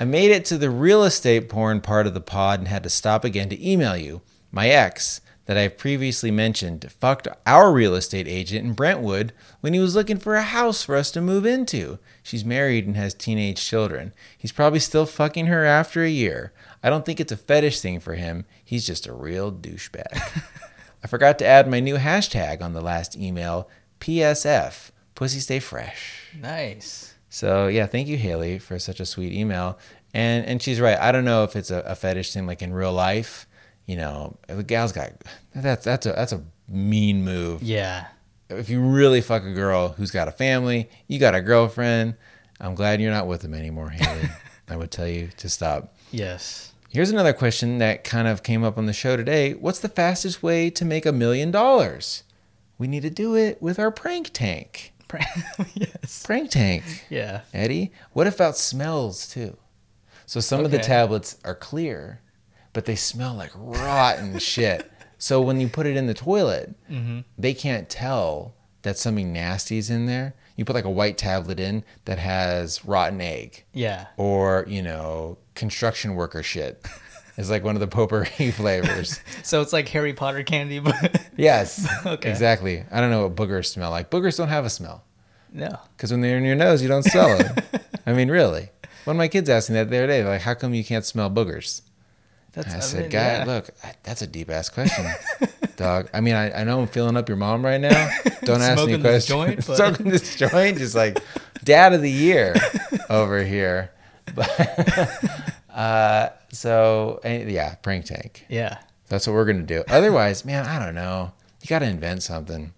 [0.00, 2.90] I made it to the real estate porn part of the pod and had to
[2.90, 4.22] stop again to email you.
[4.52, 9.80] My ex, that I've previously mentioned, fucked our real estate agent in Brentwood when he
[9.80, 11.98] was looking for a house for us to move into.
[12.22, 14.12] She's married and has teenage children.
[14.36, 16.52] He's probably still fucking her after a year.
[16.82, 18.46] I don't think it's a fetish thing for him.
[18.64, 20.42] He's just a real douchebag.
[21.04, 23.68] I forgot to add my new hashtag on the last email
[24.00, 24.90] PSF.
[25.14, 26.30] Pussy stay fresh.
[26.38, 27.14] Nice.
[27.28, 29.78] So yeah, thank you, Haley, for such a sweet email.
[30.14, 30.98] And and she's right.
[30.98, 33.46] I don't know if it's a, a fetish thing like in real life.
[33.86, 35.12] You know, the gal's got
[35.54, 37.62] that's that's a that's a mean move.
[37.62, 38.06] Yeah.
[38.48, 42.14] If you really fuck a girl who's got a family, you got a girlfriend.
[42.60, 44.28] I'm glad you're not with them anymore, Haley.
[44.68, 45.94] I would tell you to stop.
[46.10, 46.72] Yes.
[46.88, 49.54] Here's another question that kind of came up on the show today.
[49.54, 52.22] What's the fastest way to make a million dollars?
[52.78, 54.92] We need to do it with our prank tank.
[55.74, 56.24] yes.
[56.24, 57.04] Prank tank.
[57.10, 57.42] Yeah.
[57.52, 59.56] Eddie, what about smells too?
[60.26, 62.20] So some of the tablets are clear,
[62.74, 64.90] but they smell like rotten shit.
[65.16, 67.20] So when you put it in the toilet, Mm-hmm.
[67.38, 68.52] they can't tell
[68.82, 70.34] that something nasty is in there.
[70.56, 74.08] You put like a white tablet in that has rotten egg Yeah.
[74.18, 76.84] or, you know, construction worker shit.
[77.36, 79.18] It's like one of the potpourri flavors.
[79.42, 82.30] So it's like Harry Potter candy, but Yes, Okay.
[82.30, 82.84] exactly.
[82.92, 84.10] I don't know what boogers smell like.
[84.10, 85.02] Boogers don't have a smell.
[85.52, 85.78] no.
[85.96, 87.56] Because when they're in your nose, you don't smell them.
[88.06, 88.68] I mean, really.
[89.04, 91.04] One of my kids asked me that the other day, like, how come you can't
[91.04, 91.80] smell boogers?
[92.54, 93.44] That's I I said, mean, guy, yeah.
[93.44, 93.70] look,
[94.04, 95.06] that's a deep ass question,
[95.76, 96.08] dog.
[96.14, 98.10] I mean, I, I know I'm filling up your mom right now.
[98.44, 99.26] Don't ask me questions.
[99.26, 101.18] joint, but- Smoking this joint, just like
[101.64, 102.54] dad of the year
[103.10, 103.90] over here.
[104.34, 104.48] But,
[105.72, 108.46] uh, so, and, yeah, prank tank.
[108.48, 108.78] Yeah.
[109.08, 109.84] That's what we're going to do.
[109.88, 111.32] Otherwise, man, I don't know.
[111.60, 112.72] You got to invent something.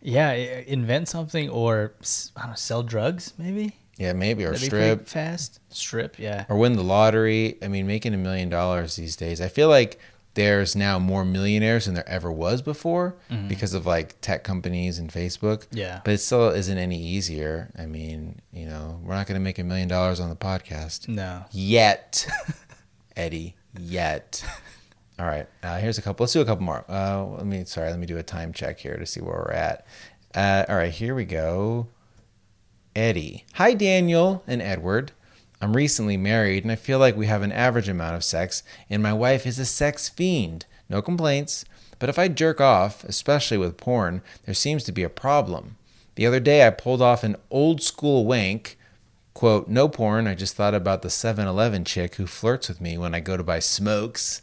[0.00, 0.32] Yeah.
[0.32, 1.94] Invent something or
[2.36, 3.76] I don't know, sell drugs maybe.
[3.96, 5.08] Yeah, maybe, or That'd strip.
[5.08, 5.60] fast.
[5.70, 6.18] Strip.
[6.18, 6.44] Yeah.
[6.48, 7.56] or win the lottery.
[7.62, 9.40] I mean, making a million dollars these days.
[9.40, 9.98] I feel like
[10.34, 13.16] there's now more millionaires than there ever was before
[13.48, 15.60] because of like tech companies and Facebook.
[15.68, 15.76] Mm-hmm.
[15.78, 16.00] Yeah.
[16.04, 17.70] But it still isn't any easier.
[17.78, 21.08] I mean, you know, we're not going to make a million dollars on the podcast
[21.08, 21.46] No.
[21.52, 22.26] yet,
[23.16, 23.56] Eddie.
[23.78, 24.44] Yet.
[25.18, 25.46] All right.
[25.62, 26.24] Uh, here's a couple.
[26.24, 26.84] Let's do a couple more.
[26.88, 27.64] Uh, let me.
[27.64, 27.88] Sorry.
[27.90, 29.86] Let me do a time check here to see where we're at.
[30.34, 30.92] Uh, all right.
[30.92, 31.88] Here we go.
[32.96, 33.44] Eddie.
[33.56, 35.12] Hi, Daniel and Edward.
[35.60, 39.02] I'm recently married and I feel like we have an average amount of sex, and
[39.02, 40.64] my wife is a sex fiend.
[40.88, 41.66] No complaints.
[41.98, 45.76] But if I jerk off, especially with porn, there seems to be a problem.
[46.14, 48.78] The other day I pulled off an old school wank.
[49.34, 50.26] Quote, no porn.
[50.26, 53.36] I just thought about the 7 Eleven chick who flirts with me when I go
[53.36, 54.40] to buy smokes.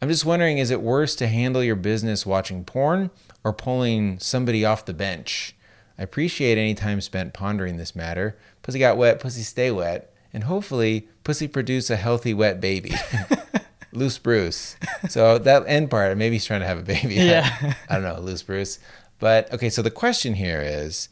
[0.00, 3.10] I'm just wondering is it worse to handle your business watching porn
[3.42, 5.56] or pulling somebody off the bench?
[6.00, 8.36] I appreciate any time spent pondering this matter.
[8.62, 12.92] Pussy got wet, pussy stay wet, and hopefully, pussy produce a healthy wet baby.
[13.92, 14.76] loose Bruce.
[15.08, 17.14] So that end part, maybe he's trying to have a baby.
[17.14, 17.74] Yeah.
[17.88, 18.78] I don't know, loose Bruce.
[19.18, 21.08] But okay, so the question here is,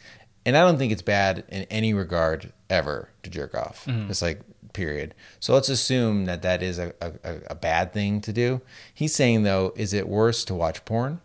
[0.46, 3.84] and I don't think it's bad in any regard ever to jerk off.
[3.86, 4.10] Mm-hmm.
[4.10, 4.40] It's like
[4.72, 5.14] period.
[5.40, 8.60] So let's assume that that is a, a, a bad thing to do.
[8.94, 11.20] He's saying though, is it worse to watch porn,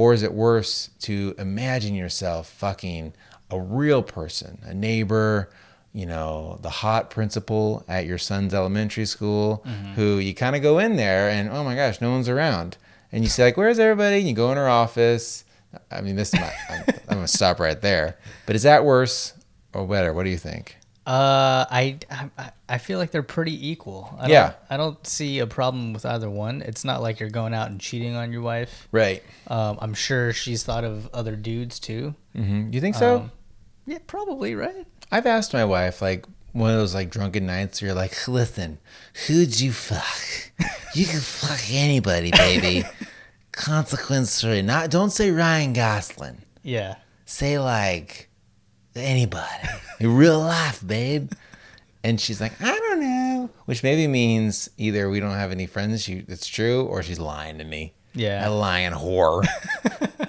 [0.00, 3.12] or is it worse to imagine yourself fucking
[3.50, 5.50] a real person, a neighbor?
[5.92, 9.92] You know, the hot principal at your son's elementary school, mm-hmm.
[9.92, 12.78] who you kind of go in there and oh my gosh, no one's around,
[13.12, 15.44] and you say like, "Where's everybody?" And you go in her office.
[15.90, 18.16] I mean, this might, I'm, I'm gonna stop right there.
[18.46, 19.34] But is that worse
[19.74, 20.14] or better?
[20.14, 20.78] What do you think?
[21.06, 24.14] Uh, I, I I feel like they're pretty equal.
[24.20, 24.46] I Yeah.
[24.48, 26.62] Don't, I don't see a problem with either one.
[26.62, 28.86] It's not like you're going out and cheating on your wife.
[28.92, 29.22] Right.
[29.48, 32.14] Um, I'm sure she's thought of other dudes too.
[32.36, 33.16] hmm You think so?
[33.16, 33.32] Um,
[33.86, 34.86] yeah, probably right.
[35.10, 38.78] I've asked my wife, like, one of those like drunken nights where you're like, listen,
[39.26, 40.50] who'd you fuck?
[40.94, 42.84] You can fuck anybody, baby.
[43.52, 44.42] Consequence.
[44.44, 46.42] Not don't say Ryan Gosling.
[46.62, 46.96] Yeah.
[47.26, 48.28] Say like
[48.94, 49.68] anybody.
[50.00, 51.32] In real life, babe.
[52.02, 53.50] And she's like, I don't know.
[53.66, 57.58] Which maybe means either we don't have any friends, she it's true, or she's lying
[57.58, 57.92] to me.
[58.14, 58.48] Yeah.
[58.48, 59.46] A lying whore.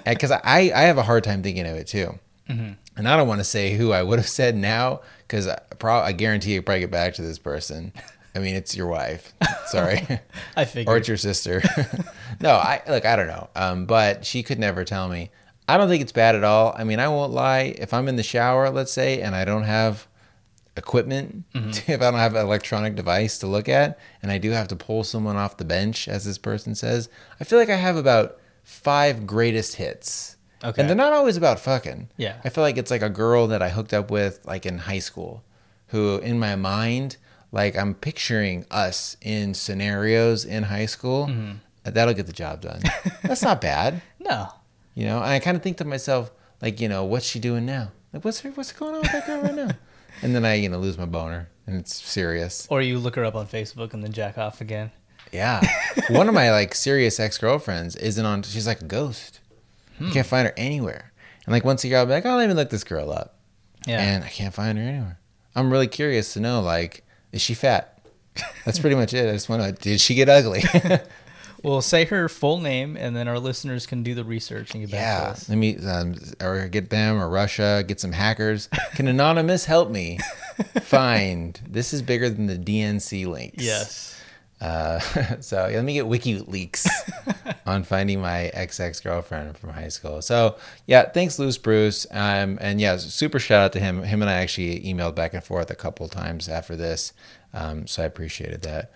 [0.04, 2.18] Because I, I have a hard time thinking of it too.
[2.48, 6.04] And I don't want to say who I would have said now because I, prob-
[6.04, 7.92] I guarantee you probably get back to this person.
[8.34, 9.32] I mean, it's your wife.
[9.66, 10.06] Sorry.
[10.56, 11.62] I or it's your sister.
[12.40, 13.48] no, I look, I don't know.
[13.54, 15.30] Um, but she could never tell me.
[15.72, 16.74] I don't think it's bad at all.
[16.76, 17.74] I mean, I won't lie.
[17.78, 20.06] If I'm in the shower, let's say, and I don't have
[20.76, 24.68] equipment, if I don't have an electronic device to look at, and I do have
[24.68, 27.08] to pull someone off the bench, as this person says,
[27.40, 30.36] I feel like I have about five greatest hits.
[30.62, 30.80] Okay.
[30.80, 32.10] And they're not always about fucking.
[32.16, 32.36] Yeah.
[32.44, 35.00] I feel like it's like a girl that I hooked up with like in high
[35.00, 35.42] school
[35.88, 37.16] who in my mind,
[37.50, 41.26] like I'm picturing us in scenarios in high school.
[41.26, 41.56] Mm-hmm.
[41.84, 42.80] That'll get the job done.
[43.22, 44.02] That's not bad.
[44.20, 44.48] no.
[44.94, 46.30] You know, and I kind of think to myself,
[46.60, 47.92] like, you know, what's she doing now?
[48.12, 49.70] Like, what's her, what's going on with that girl right now?
[50.20, 52.68] And then I, you know, lose my boner, and it's serious.
[52.70, 54.92] Or you look her up on Facebook and then jack off again.
[55.32, 55.62] Yeah,
[56.10, 58.42] one of my like serious ex girlfriends isn't on.
[58.42, 59.40] She's like a ghost.
[59.98, 60.12] You hmm.
[60.12, 61.12] can't find her anywhere.
[61.46, 63.38] And like once a year, I'll be like, oh, let me look this girl up,
[63.86, 64.02] Yeah.
[64.02, 65.18] and I can't find her anywhere.
[65.56, 68.06] I'm really curious to know like, is she fat?
[68.64, 69.28] That's pretty much it.
[69.28, 69.72] I just want to.
[69.72, 70.62] Did she get ugly?
[71.62, 74.90] Well, say her full name, and then our listeners can do the research and get
[74.90, 75.30] back to yeah.
[75.30, 75.48] us.
[75.48, 77.84] Let me um, or get them or Russia.
[77.86, 78.68] Get some hackers.
[78.94, 80.18] Can anonymous help me
[80.82, 81.60] find?
[81.68, 83.62] This is bigger than the DNC links.
[83.62, 84.20] Yes.
[84.62, 85.00] Uh,
[85.40, 86.88] so yeah, let me get WikiLeaks
[87.66, 90.22] on finding my ex ex girlfriend from high school.
[90.22, 90.56] So
[90.86, 92.06] yeah, thanks, Luce Bruce.
[92.12, 94.02] Um, and yeah, super shout out to him.
[94.04, 97.12] Him and I actually emailed back and forth a couple times after this.
[97.52, 98.92] Um, so I appreciated that.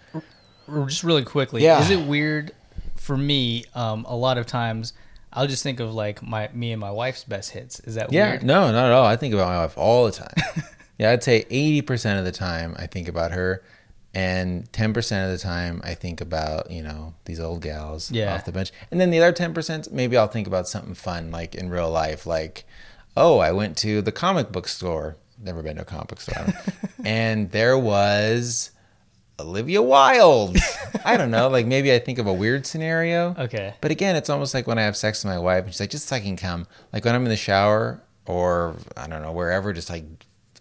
[0.88, 1.80] Just really quickly, Yeah.
[1.80, 2.52] is it weird
[2.96, 3.64] for me?
[3.74, 4.92] Um, a lot of times,
[5.32, 7.80] I'll just think of like my me and my wife's best hits.
[7.80, 8.42] Is that Yeah, weird?
[8.44, 9.04] no, not at all.
[9.06, 10.34] I think about my wife all the time.
[10.98, 13.62] yeah, I'd say eighty percent of the time I think about her,
[14.14, 18.34] and ten percent of the time I think about you know these old gals Yeah.
[18.34, 21.30] off the bench, and then the other ten percent maybe I'll think about something fun
[21.30, 22.64] like in real life, like
[23.16, 25.16] oh I went to the comic book store.
[25.38, 26.46] Never been to a comic book store,
[27.04, 28.70] and there was
[29.39, 30.57] Olivia Wilde.
[31.05, 33.34] I don't know, like maybe I think of a weird scenario.
[33.39, 33.74] Okay.
[33.80, 35.91] But again, it's almost like when I have sex with my wife and she's like,
[35.91, 36.66] just fucking come.
[36.93, 40.05] Like when I'm in the shower or I don't know, wherever, just like,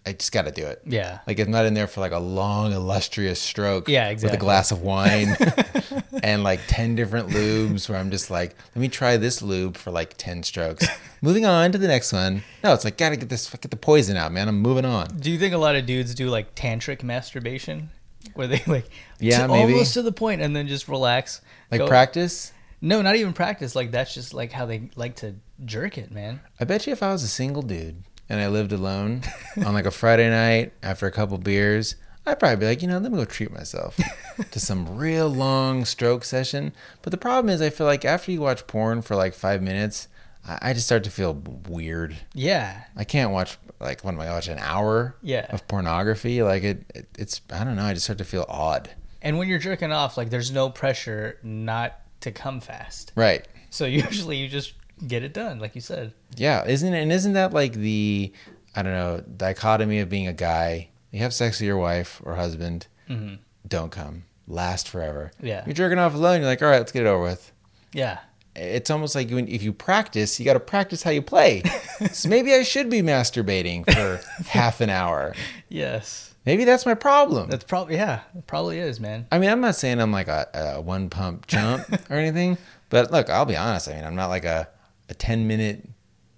[0.07, 0.81] I just got to do it.
[0.85, 1.19] Yeah.
[1.25, 3.89] Like I'm not in there for like a long, illustrious stroke.
[3.89, 4.35] Yeah, exactly.
[4.35, 5.35] With a glass of wine
[6.23, 9.89] and like 10 different lubes where I'm just like, let me try this lube for
[9.89, 10.85] like 10 strokes.
[11.23, 12.43] Moving on to the next one.
[12.63, 14.47] No, it's like, gotta get this, get the poison out, man.
[14.47, 15.07] I'm moving on.
[15.17, 17.89] Do you think a lot of dudes do like tantric masturbation,
[18.35, 19.73] where they like Yeah, to- maybe.
[19.73, 21.41] almost to the point and then just relax?
[21.71, 22.51] Like Go- practice.
[22.81, 23.75] No, not even practice.
[23.75, 26.41] Like that's just like how they like to jerk it, man.
[26.59, 29.21] I bet you if I was a single dude and I lived alone
[29.57, 31.95] on like a Friday night after a couple beers,
[32.27, 33.97] I'd probably be like, you know, let me go treat myself
[34.51, 36.73] to some real long stroke session.
[37.03, 40.07] But the problem is, I feel like after you watch porn for like five minutes,
[40.47, 41.33] I, I just start to feel
[41.69, 42.15] weird.
[42.33, 42.83] Yeah.
[42.95, 45.45] I can't watch like when I watch an hour Yeah.
[45.49, 46.41] of pornography.
[46.43, 47.83] Like it, it, it's I don't know.
[47.83, 48.89] I just start to feel odd.
[49.21, 53.11] And when you're jerking off, like there's no pressure not to come fast.
[53.15, 53.47] Right.
[53.69, 54.73] So usually you just
[55.07, 56.13] get it done, like you said.
[56.37, 57.01] Yeah, isn't it?
[57.01, 58.31] And isn't that like the
[58.75, 60.89] I don't know dichotomy of being a guy?
[61.11, 63.35] You have sex with your wife or husband, mm-hmm.
[63.67, 65.31] don't come, last forever.
[65.41, 65.63] Yeah.
[65.65, 66.41] you're jerking off alone.
[66.41, 67.53] You're like, all right, let's get it over with.
[67.93, 68.19] Yeah.
[68.55, 71.63] It's almost like when, if you practice, you got to practice how you play.
[72.11, 75.33] so maybe I should be masturbating for half an hour.
[75.67, 76.33] Yes.
[76.45, 77.49] Maybe that's my problem.
[77.49, 78.21] That's probably yeah.
[78.37, 79.27] It probably is, man.
[79.31, 82.57] I mean, I'm not saying I'm like a, a one pump chump or anything,
[82.89, 83.89] but look, I'll be honest.
[83.89, 84.67] I mean, I'm not like a,
[85.09, 85.89] a 10 minute,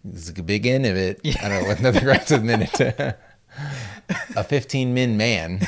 [0.05, 1.19] this is a big end of it.
[1.41, 2.79] I don't know what nothing rhymes with minute.
[4.35, 5.61] a 15 min man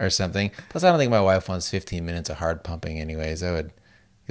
[0.00, 0.50] or something.
[0.68, 3.42] Plus, I don't think my wife wants 15 minutes of hard pumping, anyways.
[3.42, 3.72] I would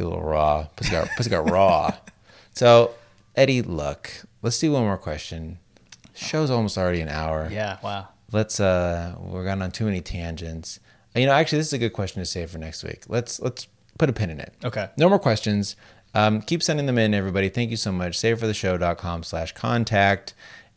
[0.04, 0.68] a little raw.
[0.76, 1.92] Pussy got, pussy got raw.
[2.54, 2.92] So,
[3.36, 4.10] Eddie, look,
[4.42, 5.60] let's do one more question.
[6.14, 7.78] Show's almost already an hour Yeah.
[7.84, 8.08] Wow.
[8.32, 10.80] let's uh we're going on too many tangents
[11.14, 13.68] you know actually this is a good question to save for next week let's let's
[14.00, 14.90] put a pin in it Okay.
[14.98, 15.76] no more questions
[16.14, 20.34] um, keep sending them in everybody thank you so much savefortheshow.com slash contact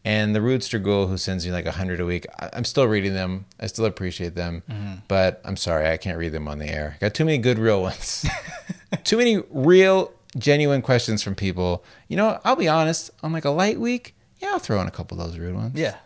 [0.09, 2.87] and the rootster ghoul who sends me like a hundred a week I, i'm still
[2.89, 4.95] reading them i still appreciate them mm-hmm.
[5.07, 7.83] but i'm sorry i can't read them on the air got too many good real
[7.83, 8.27] ones
[9.05, 13.51] too many real genuine questions from people you know i'll be honest on like a
[13.51, 15.97] light week yeah i'll throw in a couple of those rude ones Yeah.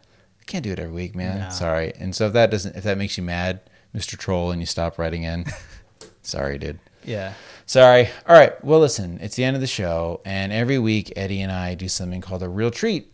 [0.43, 1.39] I can't do it every week, man.
[1.39, 1.49] No.
[1.51, 1.93] Sorry.
[2.01, 3.61] And so if that doesn't, if that makes you mad,
[3.95, 4.19] Mr.
[4.19, 5.47] Troll, and you stop writing in,
[6.23, 6.81] sorry, dude.
[7.05, 7.35] Yeah.
[7.65, 8.09] Sorry.
[8.27, 8.63] All right.
[8.65, 11.89] Well, listen, it's the end of the show, and every week Eddie and I do
[11.89, 13.12] something called a real treat.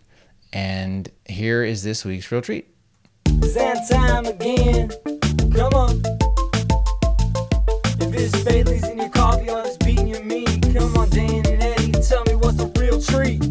[0.53, 2.69] And here is this week's real treat.
[3.27, 4.91] It's that time again.
[5.53, 6.03] Come on.
[8.01, 11.63] If it's Bailey's in your coffee or it's beating your meat, come on, Dan and
[11.63, 13.43] Eddie, tell me what's the real treat.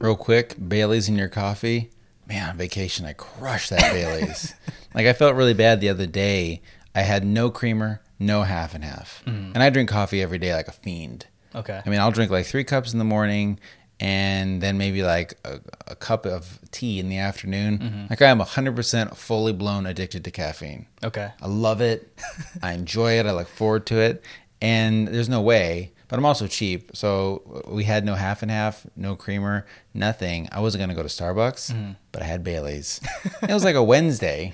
[0.00, 1.90] Real quick, Bailey's in your coffee.
[2.26, 4.54] Man, on vacation, I crushed that Bailey's.
[4.94, 6.62] like I felt really bad the other day.
[6.94, 9.54] I had no creamer, no half and half, mm.
[9.54, 11.26] and I drink coffee every day like a fiend.
[11.54, 11.80] Okay.
[11.84, 13.60] I mean, I'll drink like three cups in the morning
[13.98, 17.78] and then maybe like a, a cup of tea in the afternoon.
[17.78, 18.06] Mm-hmm.
[18.10, 20.86] Like I am 100% fully blown addicted to caffeine.
[21.02, 21.30] Okay.
[21.40, 22.18] I love it.
[22.62, 23.26] I enjoy it.
[23.26, 24.22] I look forward to it.
[24.60, 26.90] And there's no way, but I'm also cheap.
[26.94, 30.48] So uh, we had no half and half, no creamer, nothing.
[30.52, 31.92] I wasn't going to go to Starbucks, mm-hmm.
[32.12, 33.00] but I had Bailey's.
[33.42, 34.52] it was like a Wednesday.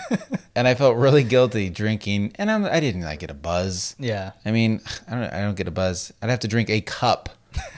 [0.56, 2.32] and I felt really guilty drinking.
[2.36, 3.96] And I'm, I didn't like get a buzz.
[3.98, 4.32] Yeah.
[4.44, 6.12] I mean, I don't, I don't get a buzz.
[6.22, 7.28] I'd have to drink a cup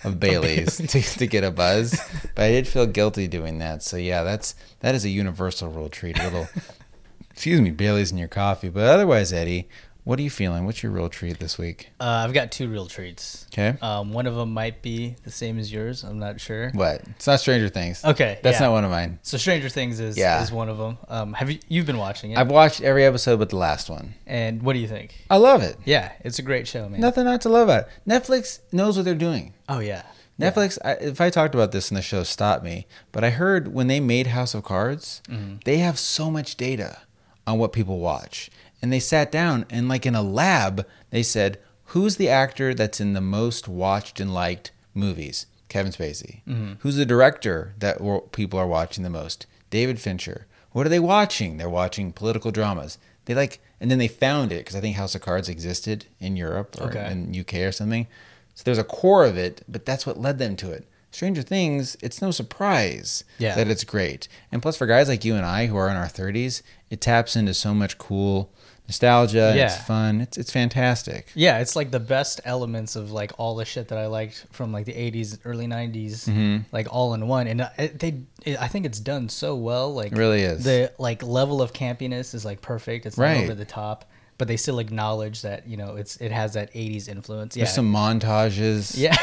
[0.04, 2.00] of Bailey's to, to get a buzz,
[2.34, 3.82] but I did feel guilty doing that.
[3.82, 6.18] So yeah, that's that is a universal rule treat.
[6.18, 6.48] A little,
[7.30, 8.68] excuse me, Bailey's in your coffee.
[8.68, 9.68] But otherwise, Eddie,
[10.06, 10.64] What are you feeling?
[10.66, 11.88] What's your real treat this week?
[11.98, 13.44] Uh, I've got two real treats.
[13.52, 13.76] Okay.
[13.82, 16.04] Um, one of them might be the same as yours.
[16.04, 16.70] I'm not sure.
[16.74, 17.00] What?
[17.16, 18.04] It's not Stranger Things.
[18.04, 18.66] Okay, That's yeah.
[18.66, 19.18] not one of mine.
[19.22, 20.40] So Stranger Things is Yeah.
[20.44, 20.98] is one of them.
[21.08, 22.38] Um, have you you've been watching it?
[22.38, 24.14] I've watched every episode but the last one.
[24.28, 25.12] and what do you think?
[25.28, 25.76] I love it.
[25.84, 27.00] Yeah, it's a great show, man.
[27.00, 28.08] Nothing not to love about it.
[28.08, 29.54] Netflix knows what they're doing.
[29.68, 30.02] Oh yeah.
[30.38, 32.86] Netflix, I, if I talked about this in the show, stop me.
[33.10, 35.56] But I heard when they made House of Cards, Mm-hmm.
[35.64, 36.98] they have so much data
[37.44, 38.50] on what people watch.
[38.82, 41.58] And they sat down and, like in a lab, they said,
[41.90, 45.46] Who's the actor that's in the most watched and liked movies?
[45.68, 46.42] Kevin Spacey.
[46.46, 46.72] Mm-hmm.
[46.80, 47.98] Who's the director that
[48.32, 49.46] people are watching the most?
[49.70, 50.46] David Fincher.
[50.72, 51.56] What are they watching?
[51.56, 52.98] They're watching political dramas.
[53.24, 56.36] They like, and then they found it because I think House of Cards existed in
[56.36, 57.10] Europe or Okay.
[57.10, 58.06] in UK or something.
[58.54, 60.86] So there's a core of it, but that's what led them to it.
[61.10, 63.54] Stranger Things, it's no surprise Yeah.
[63.54, 64.28] that it's great.
[64.52, 67.36] And plus, for guys like you and I who are in our 30s, it taps
[67.36, 68.50] into so much cool
[68.88, 69.48] nostalgia.
[69.50, 70.20] and It's fun.
[70.20, 71.28] It's it's fantastic.
[71.34, 74.72] Yeah, it's like the best elements of like all the shit that I liked from
[74.72, 76.56] like the 80s, early 90s, Mm-hmm.
[76.72, 77.46] like all in one.
[77.46, 79.92] And uh, it, they, it, I think it's done so well.
[79.94, 80.64] Like It really is.
[80.64, 83.06] The like level of campiness is like perfect.
[83.06, 83.42] It's not Right.
[83.44, 84.04] over the top,
[84.38, 87.56] but they still acknowledge that you know it's it has that 80s influence.
[87.56, 88.96] Yeah, There's some montages.
[88.96, 89.16] yeah,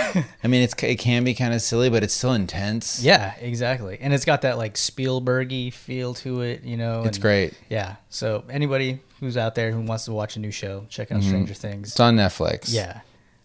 [0.43, 3.01] I mean, it's it can be kind of silly, but it's still intense.
[3.03, 3.97] yeah, exactly.
[4.01, 6.63] And it's got that like Spielbergy feel to it.
[6.63, 7.53] You know, It's and- great.
[7.69, 7.95] Yeah.
[8.09, 11.53] So anybody who's out there who wants to watch a new show, check out Stranger
[11.53, 11.91] Things.
[11.91, 12.73] It's on Netflix.
[12.73, 13.01] Yeah.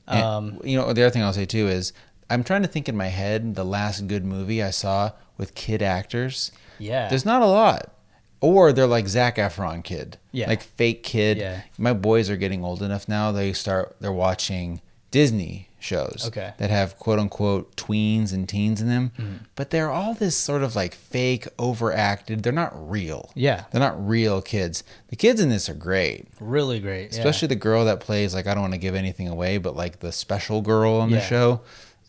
[0.07, 1.93] And, Um, you know, the other thing I'll say too is
[2.31, 5.83] I'm trying to think in my head the last good movie I saw with kid
[5.83, 6.51] actors.
[6.79, 7.09] yeah.
[7.09, 7.93] There's not a lot.
[8.41, 10.16] Or they're like Zac Efron kid.
[10.33, 10.47] Yeah.
[10.49, 11.39] Like fake kid.
[11.39, 11.62] Yeah.
[11.76, 16.53] My boys are getting old enough now they start they're watching Disney shows Okay.
[16.59, 19.12] That have quote unquote tweens and teens in them.
[19.18, 19.35] Mm-hmm.
[19.55, 22.43] But they're all this sort of like fake, overacted.
[22.43, 23.31] They're not real.
[23.35, 23.64] Yeah.
[23.70, 24.83] They're not real kids.
[25.09, 26.26] The kids in this are great.
[26.41, 27.12] really great.
[27.12, 27.18] yeah.
[27.18, 30.01] Especially the girl that plays like I don't want to give anything away, but like
[30.01, 31.26] the special girl on the Yeah.
[31.26, 31.61] show.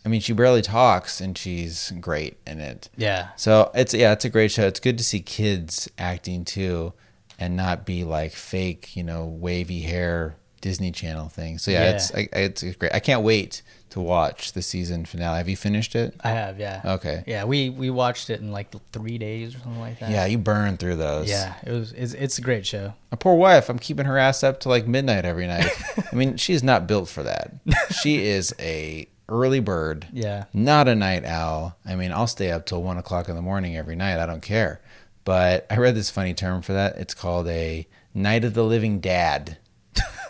[0.06, 2.90] I mean, she barely talks and she's great in it.
[2.96, 3.30] Yeah.
[3.36, 4.66] So it's yeah, it's a great show.
[4.66, 6.94] It's good to see kids acting too,
[7.38, 11.58] and not be like fake, you know, wavy hair Disney Channel thing.
[11.58, 11.90] So yeah, Yeah.
[11.96, 12.94] it's I, it's great.
[12.94, 15.38] I can't wait to watch the season finale.
[15.40, 16.14] Have you finished it?
[16.24, 16.82] I have, yeah.
[16.86, 17.24] Okay.
[17.26, 20.12] Yeah, we we watched it in like three days or something like that.
[20.12, 21.30] Yeah, you burn through those.
[21.30, 21.92] Yeah, it was.
[21.94, 22.94] It's, it's a great show.
[23.12, 25.72] My poor wife, I'm keeping her ass up to like midnight every night.
[26.12, 27.54] I mean, she's not built for that.
[28.02, 30.08] She is a early bird.
[30.14, 30.46] Yeah.
[30.54, 31.76] Not a night owl.
[31.86, 34.20] I mean, I'll stay up till one o'clock in the morning every night.
[34.20, 34.82] I don't care.
[35.24, 36.96] But I read this funny term for that.
[36.98, 39.58] It's called a night of the living dad,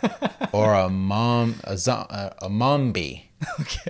[0.52, 3.24] or a mom, a, zo- a, mombi,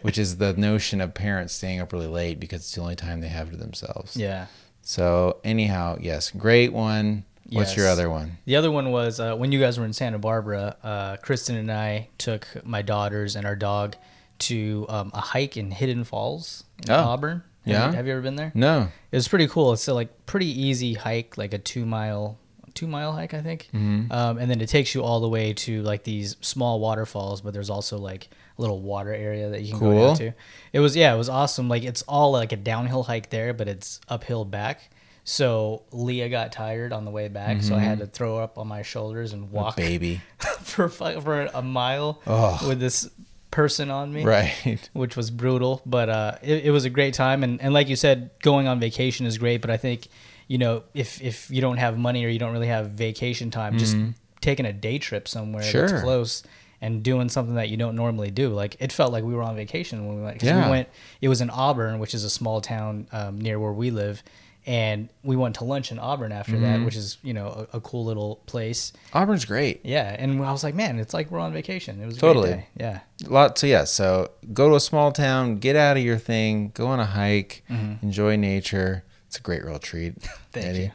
[0.02, 3.20] which is the notion of parents staying up really late because it's the only time
[3.20, 4.16] they have to themselves.
[4.16, 4.46] Yeah.
[4.82, 7.24] So anyhow, yes, great one.
[7.52, 8.38] What's your other one?
[8.44, 10.76] The other one was uh, when you guys were in Santa Barbara.
[10.82, 13.96] Uh, Kristen and I took my daughters and our dog
[14.40, 17.42] to um, a hike in Hidden Falls in Oh, Auburn.
[17.66, 17.90] Have yeah?
[17.90, 18.52] you, have you ever been there?
[18.54, 18.88] No.
[19.12, 19.72] It was pretty cool.
[19.72, 22.38] It's a like pretty easy hike, like a two mile
[22.74, 23.68] two mile hike, I think.
[23.74, 24.10] Mm-hmm.
[24.12, 27.52] Um, and then it takes you all the way to like these small waterfalls, but
[27.52, 30.06] there's also like a little water area that you can go Cool.
[30.08, 30.32] down to.
[30.72, 31.68] It was yeah, it was awesome.
[31.68, 34.90] Like it's all like a downhill hike there, but it's uphill back.
[35.24, 38.66] So Leah got tired on the way back, so I had to throw up on
[38.66, 40.22] my shoulders and walk Baby.
[40.62, 42.58] for for a mile Oh.
[42.66, 43.08] with this
[43.50, 44.88] person on me Right.
[44.92, 47.44] which was brutal, but uh, it, it was a great time.
[47.44, 49.60] And, and like you said, going on vacation is great.
[49.60, 50.08] But I think,
[50.52, 53.78] you know, if if you don't have money or you don't really have vacation time,
[53.78, 53.96] just
[54.40, 55.70] taking a day trip somewhere Mm-hmm.
[55.70, 55.88] Sure.
[55.88, 56.42] that's close
[56.82, 58.48] and doing something that you don't normally do.
[58.62, 60.42] Like it felt like we were on vacation when we went.
[60.42, 60.64] Yeah.
[60.64, 60.88] we went.
[61.20, 64.22] It was in Auburn, which is a small town um, near where we live.
[64.66, 66.62] And we went to lunch in Auburn after Mm-hmm.
[66.80, 68.92] that, which is you know a, a cool little place.
[69.14, 69.80] Auburn's great.
[69.84, 72.02] Yeah, and I was like, man, it's like we're on vacation.
[72.02, 72.48] It was a Totally.
[72.48, 72.84] Great day.
[72.86, 72.98] Yeah.
[73.28, 76.86] lot so yeah so go to a small town get out of your thing go
[76.88, 77.62] on a hike
[78.02, 80.36] enjoy nature it's a great real treat Mm-hmm.
[80.52, 80.90] Thank you.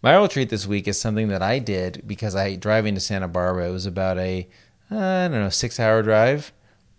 [0.00, 3.26] my real treat this week is something that i did because i driving to santa
[3.26, 4.46] barbara it was about a
[4.92, 6.52] uh, i don't know six hour drive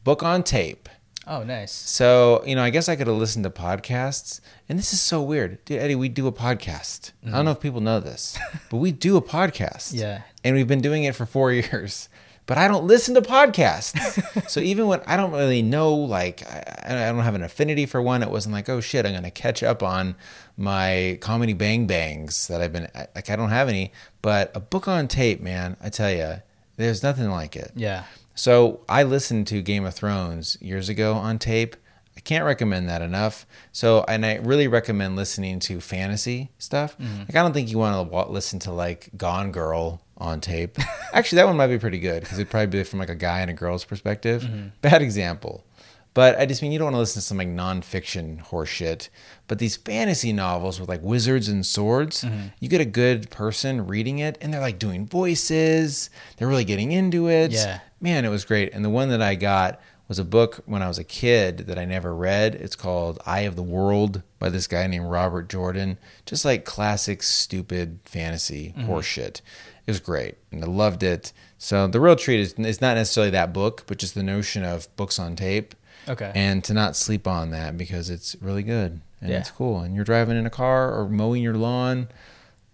[0.03, 0.89] book on tape
[1.27, 1.71] Oh, nice.
[1.71, 5.21] so you know i guess i could have listened to podcasts and this is so
[5.21, 8.37] weird dude eddie we do a podcast i don't know if people know this
[8.69, 10.23] but we do a podcast Yeah.
[10.43, 12.09] and we've been doing it for four years.
[12.47, 17.07] But I don't listen to podcasts, so even when I don't really know, like I,
[17.07, 19.63] I don't have an affinity for one, it wasn't like, oh shit, I'm gonna catch
[19.63, 20.15] up on
[20.57, 23.29] my comedy bang bangs that I've been like.
[23.29, 26.41] I don't have any, but a book on tape, man, I tell you,
[26.77, 27.71] there's nothing like it.
[27.75, 28.05] Yeah.
[28.35, 31.75] So I listened to Game of Thrones years ago on tape.
[32.17, 33.45] I can't recommend that enough.
[33.71, 36.97] So, and I really recommend listening to fantasy stuff.
[36.97, 37.19] Mm-hmm.
[37.19, 40.77] Like, I don't think you want to listen to like Gone Girl on tape.
[41.13, 43.41] Actually, that one might be pretty good because it'd probably be from like a guy
[43.41, 44.43] and a girl's perspective.
[44.43, 44.67] Mm-hmm.
[44.81, 45.65] Bad example.
[46.13, 49.09] But I just mean you don't want to listen to some like nonfiction horse shit.
[49.47, 52.47] But these fantasy novels with like wizards and swords, mm-hmm.
[52.59, 56.09] you get a good person reading it and they're like doing voices.
[56.37, 57.51] They're really getting into it.
[57.51, 57.79] Yeah.
[58.01, 58.73] Man, it was great.
[58.73, 61.79] And the one that I got was a book when I was a kid that
[61.79, 62.55] I never read.
[62.55, 65.97] It's called Eye of the World by this guy named Robert Jordan.
[66.25, 68.87] Just like classic stupid fantasy mm-hmm.
[68.87, 69.41] horse shit.
[69.87, 71.33] It was great and I loved it.
[71.57, 74.93] So the real treat is it's not necessarily that book, but just the notion of
[74.95, 75.75] books on tape.
[76.09, 76.31] Okay.
[76.33, 79.39] And to not sleep on that because it's really good and Yeah.
[79.39, 79.81] it's cool.
[79.81, 82.07] And you're driving in a car or mowing your lawn,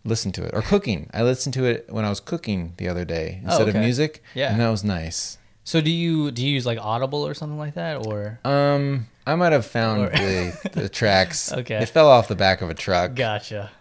[0.06, 0.52] listen to it.
[0.54, 1.10] Or cooking.
[1.14, 3.80] I listened to it when I was cooking the other day instead of Oh, okay.
[3.82, 4.24] music.
[4.34, 4.52] Yeah.
[4.52, 5.38] And that was nice.
[5.66, 8.40] so do you do you use like Audible or something like that or?
[8.46, 11.52] Um, I might have found the, the tracks.
[11.60, 11.76] Okay.
[11.84, 13.72] It fell off the back of a truck, Gotcha.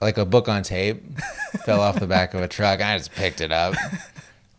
[0.00, 1.02] Like a book on tape.
[1.64, 2.80] fell off the back of a truck.
[2.80, 3.74] I just picked it up.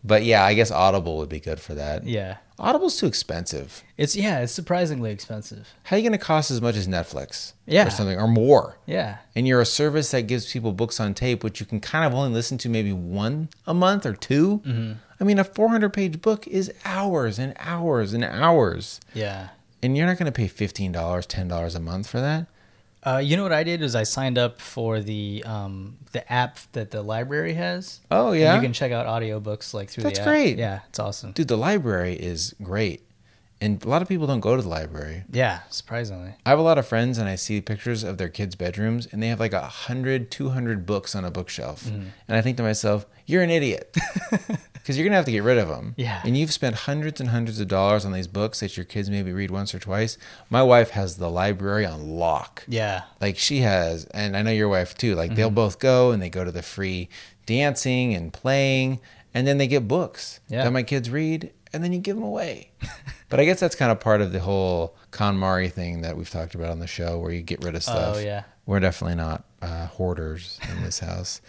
[0.04, 2.06] But yeah, I guess Audible would be good for that.
[2.06, 2.38] Yeah.
[2.60, 3.84] Audible's too expensive.
[3.98, 5.68] It's yeah, it's surprisingly expensive.
[5.84, 7.54] How are you going to cost as much as Netflix?
[7.66, 7.88] Yeah.
[7.88, 8.78] Or something, or more?
[8.86, 9.18] Yeah.
[9.36, 12.14] and you're a service that gives people books on tape, which you can kind of
[12.18, 14.94] only listen to maybe one a month or 2 Mm-hmm.
[15.20, 19.50] I mean, a 400 page book is hours and hours and hours, Yeah.
[19.82, 22.46] and you're not going to pay $15, $10 a month for that.
[23.04, 26.58] Uh, you know what I did is I signed up for the um, the app
[26.74, 28.02] that the library has.
[28.12, 30.28] Oh yeah, You can check out audiobooks like through That's the app.
[30.28, 30.58] great.
[30.58, 31.32] Yeah, it's awesome.
[31.32, 33.04] dude, the library is great,
[33.60, 35.24] and a lot of people don't go to the library.
[35.32, 36.34] Yeah, surprisingly.
[36.46, 39.22] I have a lot of friends, and I see pictures of their kids' bedrooms, and
[39.24, 42.08] they have like a hundred, two hundred books on a bookshelf, Mm-hmm.
[42.28, 43.96] and I think to myself, you're an idiot.
[44.88, 45.96] Because you're gonna have to get rid of them.
[45.98, 46.22] Yeah.
[46.24, 49.34] And you've spent hundreds and hundreds of dollars on these books that your kids maybe
[49.34, 50.18] read once or twice.
[50.50, 52.64] My wife has the library on lock.
[52.70, 53.02] Yeah.
[53.20, 55.14] Like she has, and I know your wife too.
[55.14, 55.36] Like Mm-hmm.
[55.36, 57.10] they'll both go and they go to the free
[57.46, 59.02] dancing and playing,
[59.34, 60.64] and then they get books Yeah.
[60.64, 62.72] that my kids read, and then you give them away.
[63.30, 66.56] but I guess that's kind of part of the whole KonMari thing that we've talked
[66.56, 68.18] about on the show, where you get rid of stuff.
[68.18, 68.44] Oh yeah.
[68.66, 71.42] We're definitely not uh, hoarders in this house.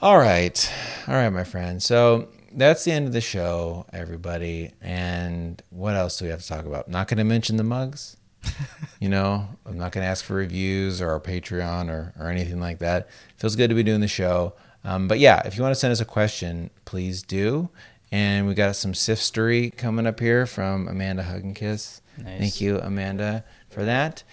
[0.00, 0.72] All right.
[1.06, 1.82] All right, my friend.
[1.82, 4.72] So that's the end of the show, everybody.
[4.80, 6.88] And what else do we have to talk about?
[6.88, 8.16] Not going to mention the mugs.
[9.00, 12.60] you know, I'm not going to ask for reviews or our Patreon or, or anything
[12.60, 13.08] like that.
[13.36, 14.54] Feels good to be doing the show.
[14.84, 17.68] Um, but yeah, if you want to send us a question, please do.
[18.10, 22.00] And we got some sifstery coming up here from Amanda Hug and Kiss.
[22.16, 22.38] Nice.
[22.38, 24.24] Thank you, Amanda, for that.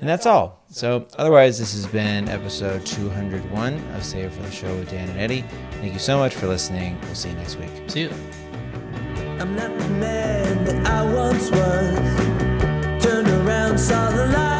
[0.00, 0.64] And that's all.
[0.70, 5.20] So, otherwise, this has been episode 201 of Save for the Show with Dan and
[5.20, 5.44] Eddie.
[5.80, 7.00] Thank you so much for listening.
[7.02, 7.70] We'll see you next week.
[7.88, 8.10] See you.
[9.38, 13.04] I'm not the man that I once was.
[13.04, 14.53] Turned around, saw the light,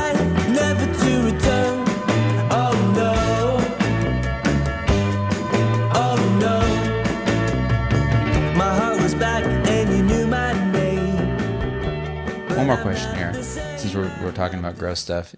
[12.65, 15.37] One more question here, since we're, we're talking about gross stuff.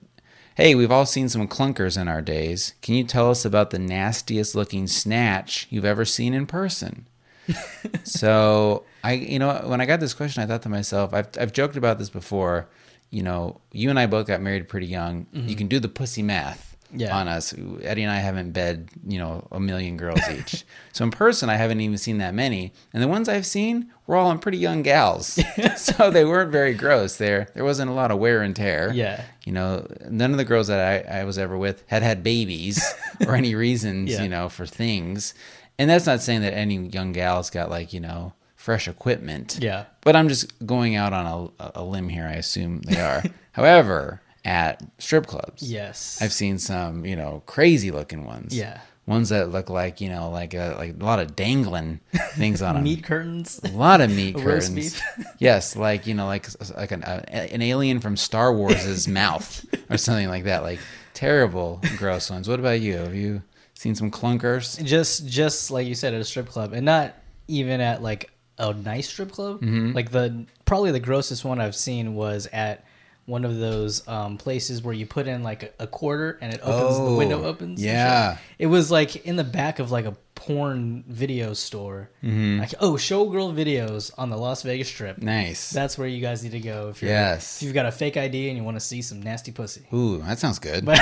[0.54, 2.74] Hey, we've all seen some clunkers in our days.
[2.82, 7.08] Can you tell us about the nastiest looking snatch you've ever seen in person?
[8.04, 11.52] so I, you know, when I got this question, I thought to myself, I've, I've
[11.52, 12.68] joked about this before.
[13.10, 15.26] You know, you and I both got married pretty young.
[15.32, 15.54] You mm-hmm.
[15.54, 17.16] can do the pussy math Yeah.
[17.16, 17.52] on us.
[17.82, 20.64] Eddie and I haven't bed, you know, a million girls each.
[20.92, 22.72] so in person, I haven't even seen that many.
[22.92, 25.38] And the ones I've seen were all on pretty young gals.
[25.76, 27.16] so they weren't very gross.
[27.16, 28.92] There, there wasn't a lot of wear and tear.
[28.92, 29.22] Yeah.
[29.44, 32.82] You know, none of the girls that I, I was ever with had had babies
[33.26, 34.22] or any reasons, Yeah.
[34.22, 35.34] you know, for things.
[35.78, 39.58] And that's not saying that any young gals got like, you know, fresh equipment.
[39.60, 39.84] Yeah.
[40.02, 42.26] But I'm just going out on a, a limb here.
[42.26, 43.22] I assume they are.
[43.52, 46.18] However, at strip clubs, Yes.
[46.22, 48.56] I've seen some, you know, crazy looking ones.
[48.56, 48.80] Yeah.
[49.06, 52.00] Ones that look like, you know, like a, like a lot of dangling
[52.34, 52.84] things on them.
[52.84, 53.60] meat curtains.
[53.64, 55.00] A lot of meat curtains.
[55.38, 59.96] yes, like you know, like like an uh, an alien from Star Wars's mouth or
[59.98, 60.62] something like that.
[60.62, 60.80] Like
[61.14, 62.48] terrible, gross ones.
[62.48, 62.94] What about you?
[62.96, 63.42] Have you
[63.74, 64.82] seen some clunkers?
[64.84, 67.14] just just like you said at a strip club and not
[67.46, 69.92] even at like a nice strip club Mm-hmm.
[69.92, 72.85] like the probably the grossest one i've seen was at
[73.26, 76.60] one of those um, places where you put in like a, a quarter and it
[76.62, 78.38] opens the Oh, window opens yeah.
[78.58, 82.60] it was like in the back of like a porn video store Mm-hmm.
[82.60, 85.70] like oh showgirl videos on the las vegas strip Nice.
[85.70, 87.56] that's where you guys need to go if you're Yes.
[87.56, 90.18] if you've got a fake id and you want to see some nasty pussy Ooh,
[90.18, 90.84] that sounds good.
[90.84, 91.00] but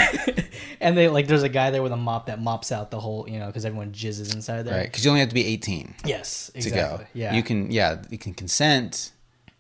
[0.81, 3.29] and they like there's a guy there with a mop that mops out the whole
[3.29, 5.95] you know because everyone jizzes inside there right, because you only have to be 18
[6.07, 7.05] Yes, to exactly.
[7.05, 7.11] go.
[7.15, 7.71] Yeah, you can.
[7.71, 9.11] Yeah, you can consent.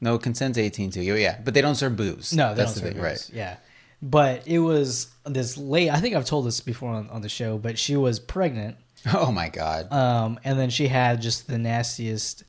[0.01, 1.03] No, consent's 18 too.
[1.03, 2.33] Yeah, but they don't serve booze.
[2.35, 3.31] No, they that's don't the serve thing, booze.
[3.33, 3.57] Yeah,
[4.03, 5.91] but it was this late.
[5.91, 8.77] I think I've told this before on, on the show, but she was pregnant,
[9.15, 9.93] Oh my god.
[9.93, 12.45] Um, and then she had just the nastiest,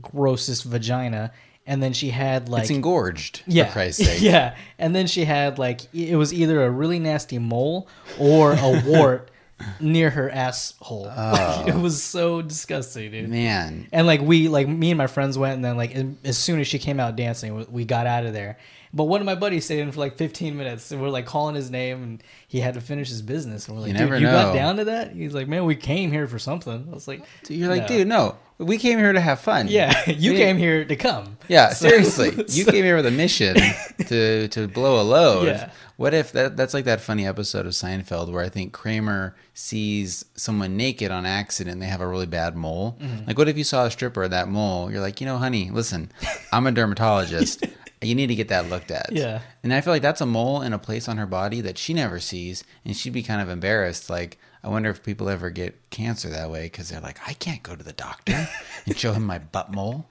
[0.00, 1.32] grossest vagina.
[1.68, 3.42] And then she had like it's engorged.
[3.46, 4.20] yeah, For Christ's sake.
[4.22, 4.56] yeah.
[4.78, 7.88] And then she had like it was either a really nasty mole
[8.20, 9.30] or a wart
[9.80, 11.10] near her asshole.
[11.14, 11.64] Oh.
[11.68, 13.28] it was so disgusting, dude.
[13.28, 13.88] Man.
[13.92, 16.66] And like we, like me and my friends went, and then like as- soon as
[16.66, 18.58] she came out dancing, we got out of there.
[18.94, 21.54] But one of my buddies stayed in for like 15 minutes, and we're like calling
[21.54, 23.66] his name, and he had to finish his business.
[23.68, 25.12] And we're like, You dude, never you got down to that?
[25.12, 26.86] He's like, man, we came here for something.
[26.90, 28.36] I was like, You're like, "No." dude, no.
[28.58, 29.68] We came here to have fun.
[29.68, 31.36] Yeah, you We- came here to come.
[31.48, 32.44] Yeah, So- seriously.
[32.48, 33.56] You came here with a mission
[34.06, 35.46] to to blow a load.
[35.48, 35.70] Yeah.
[35.96, 40.24] What if that that's like that funny episode of Seinfeld where I think Kramer sees
[40.36, 42.96] someone naked on accident and they have a really bad mole?
[43.00, 43.26] Mm-hmm.
[43.26, 44.90] Like what if you saw a stripper at that mole?
[44.90, 46.10] You're like, "You know, honey, listen.
[46.52, 47.64] I'm a dermatologist.
[48.02, 49.40] You need to get that looked at." Yeah.
[49.62, 51.94] And I feel like that's a mole in a place on her body that she
[51.94, 55.90] never sees and she'd be kind of embarrassed like I wonder if people ever get
[55.90, 58.48] cancer that way because they're like, I can't go to the doctor
[58.84, 60.08] and show him my butt mole.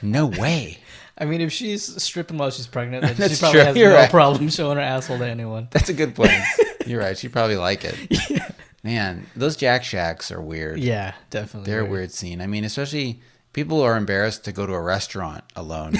[0.00, 0.78] No way.
[1.18, 3.66] I mean, if she's stripping while she's pregnant, then she That's probably true.
[3.66, 4.10] has You're no right.
[4.10, 5.68] problem showing her asshole to anyone.
[5.72, 6.32] That's a good point.
[6.86, 7.18] You're right.
[7.18, 7.96] She'd probably like it.
[8.84, 10.78] Man, those Jack Shacks are weird.
[10.78, 11.70] Yeah, definitely.
[11.70, 12.40] They're a weird scene.
[12.40, 13.20] I mean, especially
[13.52, 15.94] people are embarrassed to go to a restaurant alone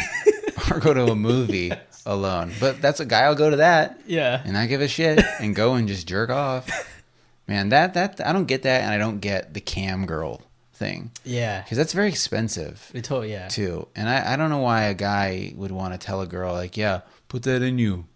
[0.71, 1.73] or go to a movie
[2.07, 2.53] alone.
[2.61, 4.43] But that's a guy I'll go to that Yeah.
[4.45, 6.69] and I give a shit and go and just jerk off.
[7.49, 10.41] Man, that that I don't get that and I don't get the cam girl
[10.73, 11.11] thing.
[11.25, 11.63] Yeah.
[11.69, 13.49] Cuz that's very expensive We told yeah.
[13.49, 13.89] too.
[13.95, 16.77] And I, I don't know why a guy would want to tell a girl like,
[16.77, 18.07] "Yeah, put that in you,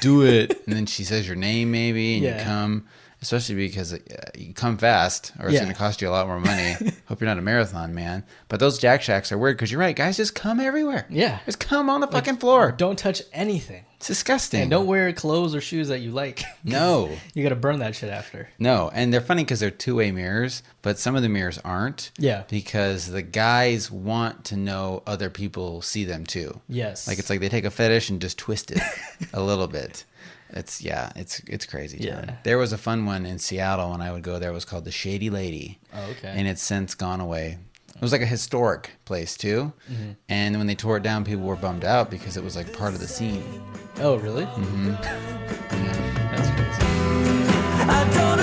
[0.00, 2.38] do it," and then she says your name maybe, and Yeah.
[2.38, 2.86] you come.
[3.24, 3.98] Especially because uh,
[4.36, 5.60] you come fast, or it's Yeah.
[5.60, 6.74] going to cost you a lot more money.
[7.06, 8.22] Hope you're not a marathon man.
[8.48, 10.18] But those Jack Shacks are weird because you're right, guys.
[10.18, 11.06] Just come everywhere.
[11.08, 11.38] Yeah.
[11.46, 12.70] just come on the fucking floor.
[12.70, 13.84] Don't touch anything.
[13.96, 14.60] It's disgusting.
[14.60, 16.42] And don't wear clothes or shoes that you like.
[16.66, 18.48] No, you got to burn that shit after.
[18.58, 18.90] no.
[18.94, 22.10] And they're funny because they're two way mirrors, but some of the mirrors aren't.
[22.18, 22.44] Yeah.
[22.48, 26.60] Because the guys want to know other people see them too.
[26.68, 27.06] Yes.
[27.08, 28.80] Like it's like they take a fetish and just twist it
[29.32, 30.04] a little bit.
[30.54, 31.98] It's yeah, it's it's crazy.
[31.98, 32.24] Town.
[32.28, 32.36] Yeah.
[32.44, 34.50] There was a fun one in Seattle when I would go there.
[34.50, 35.80] It was called the Shady Lady.
[35.92, 36.32] Oh, okay.
[36.34, 37.58] And it's since gone away.
[37.94, 39.72] It was like a historic place too.
[39.90, 40.12] Mm-hmm.
[40.28, 42.94] And when they tore it down, people were bummed out because it was like part
[42.94, 43.62] of the scene.
[43.98, 44.46] Oh, really?
[44.46, 44.90] Mm-hmm.
[44.90, 46.30] yeah.
[46.36, 48.33] That's crazy.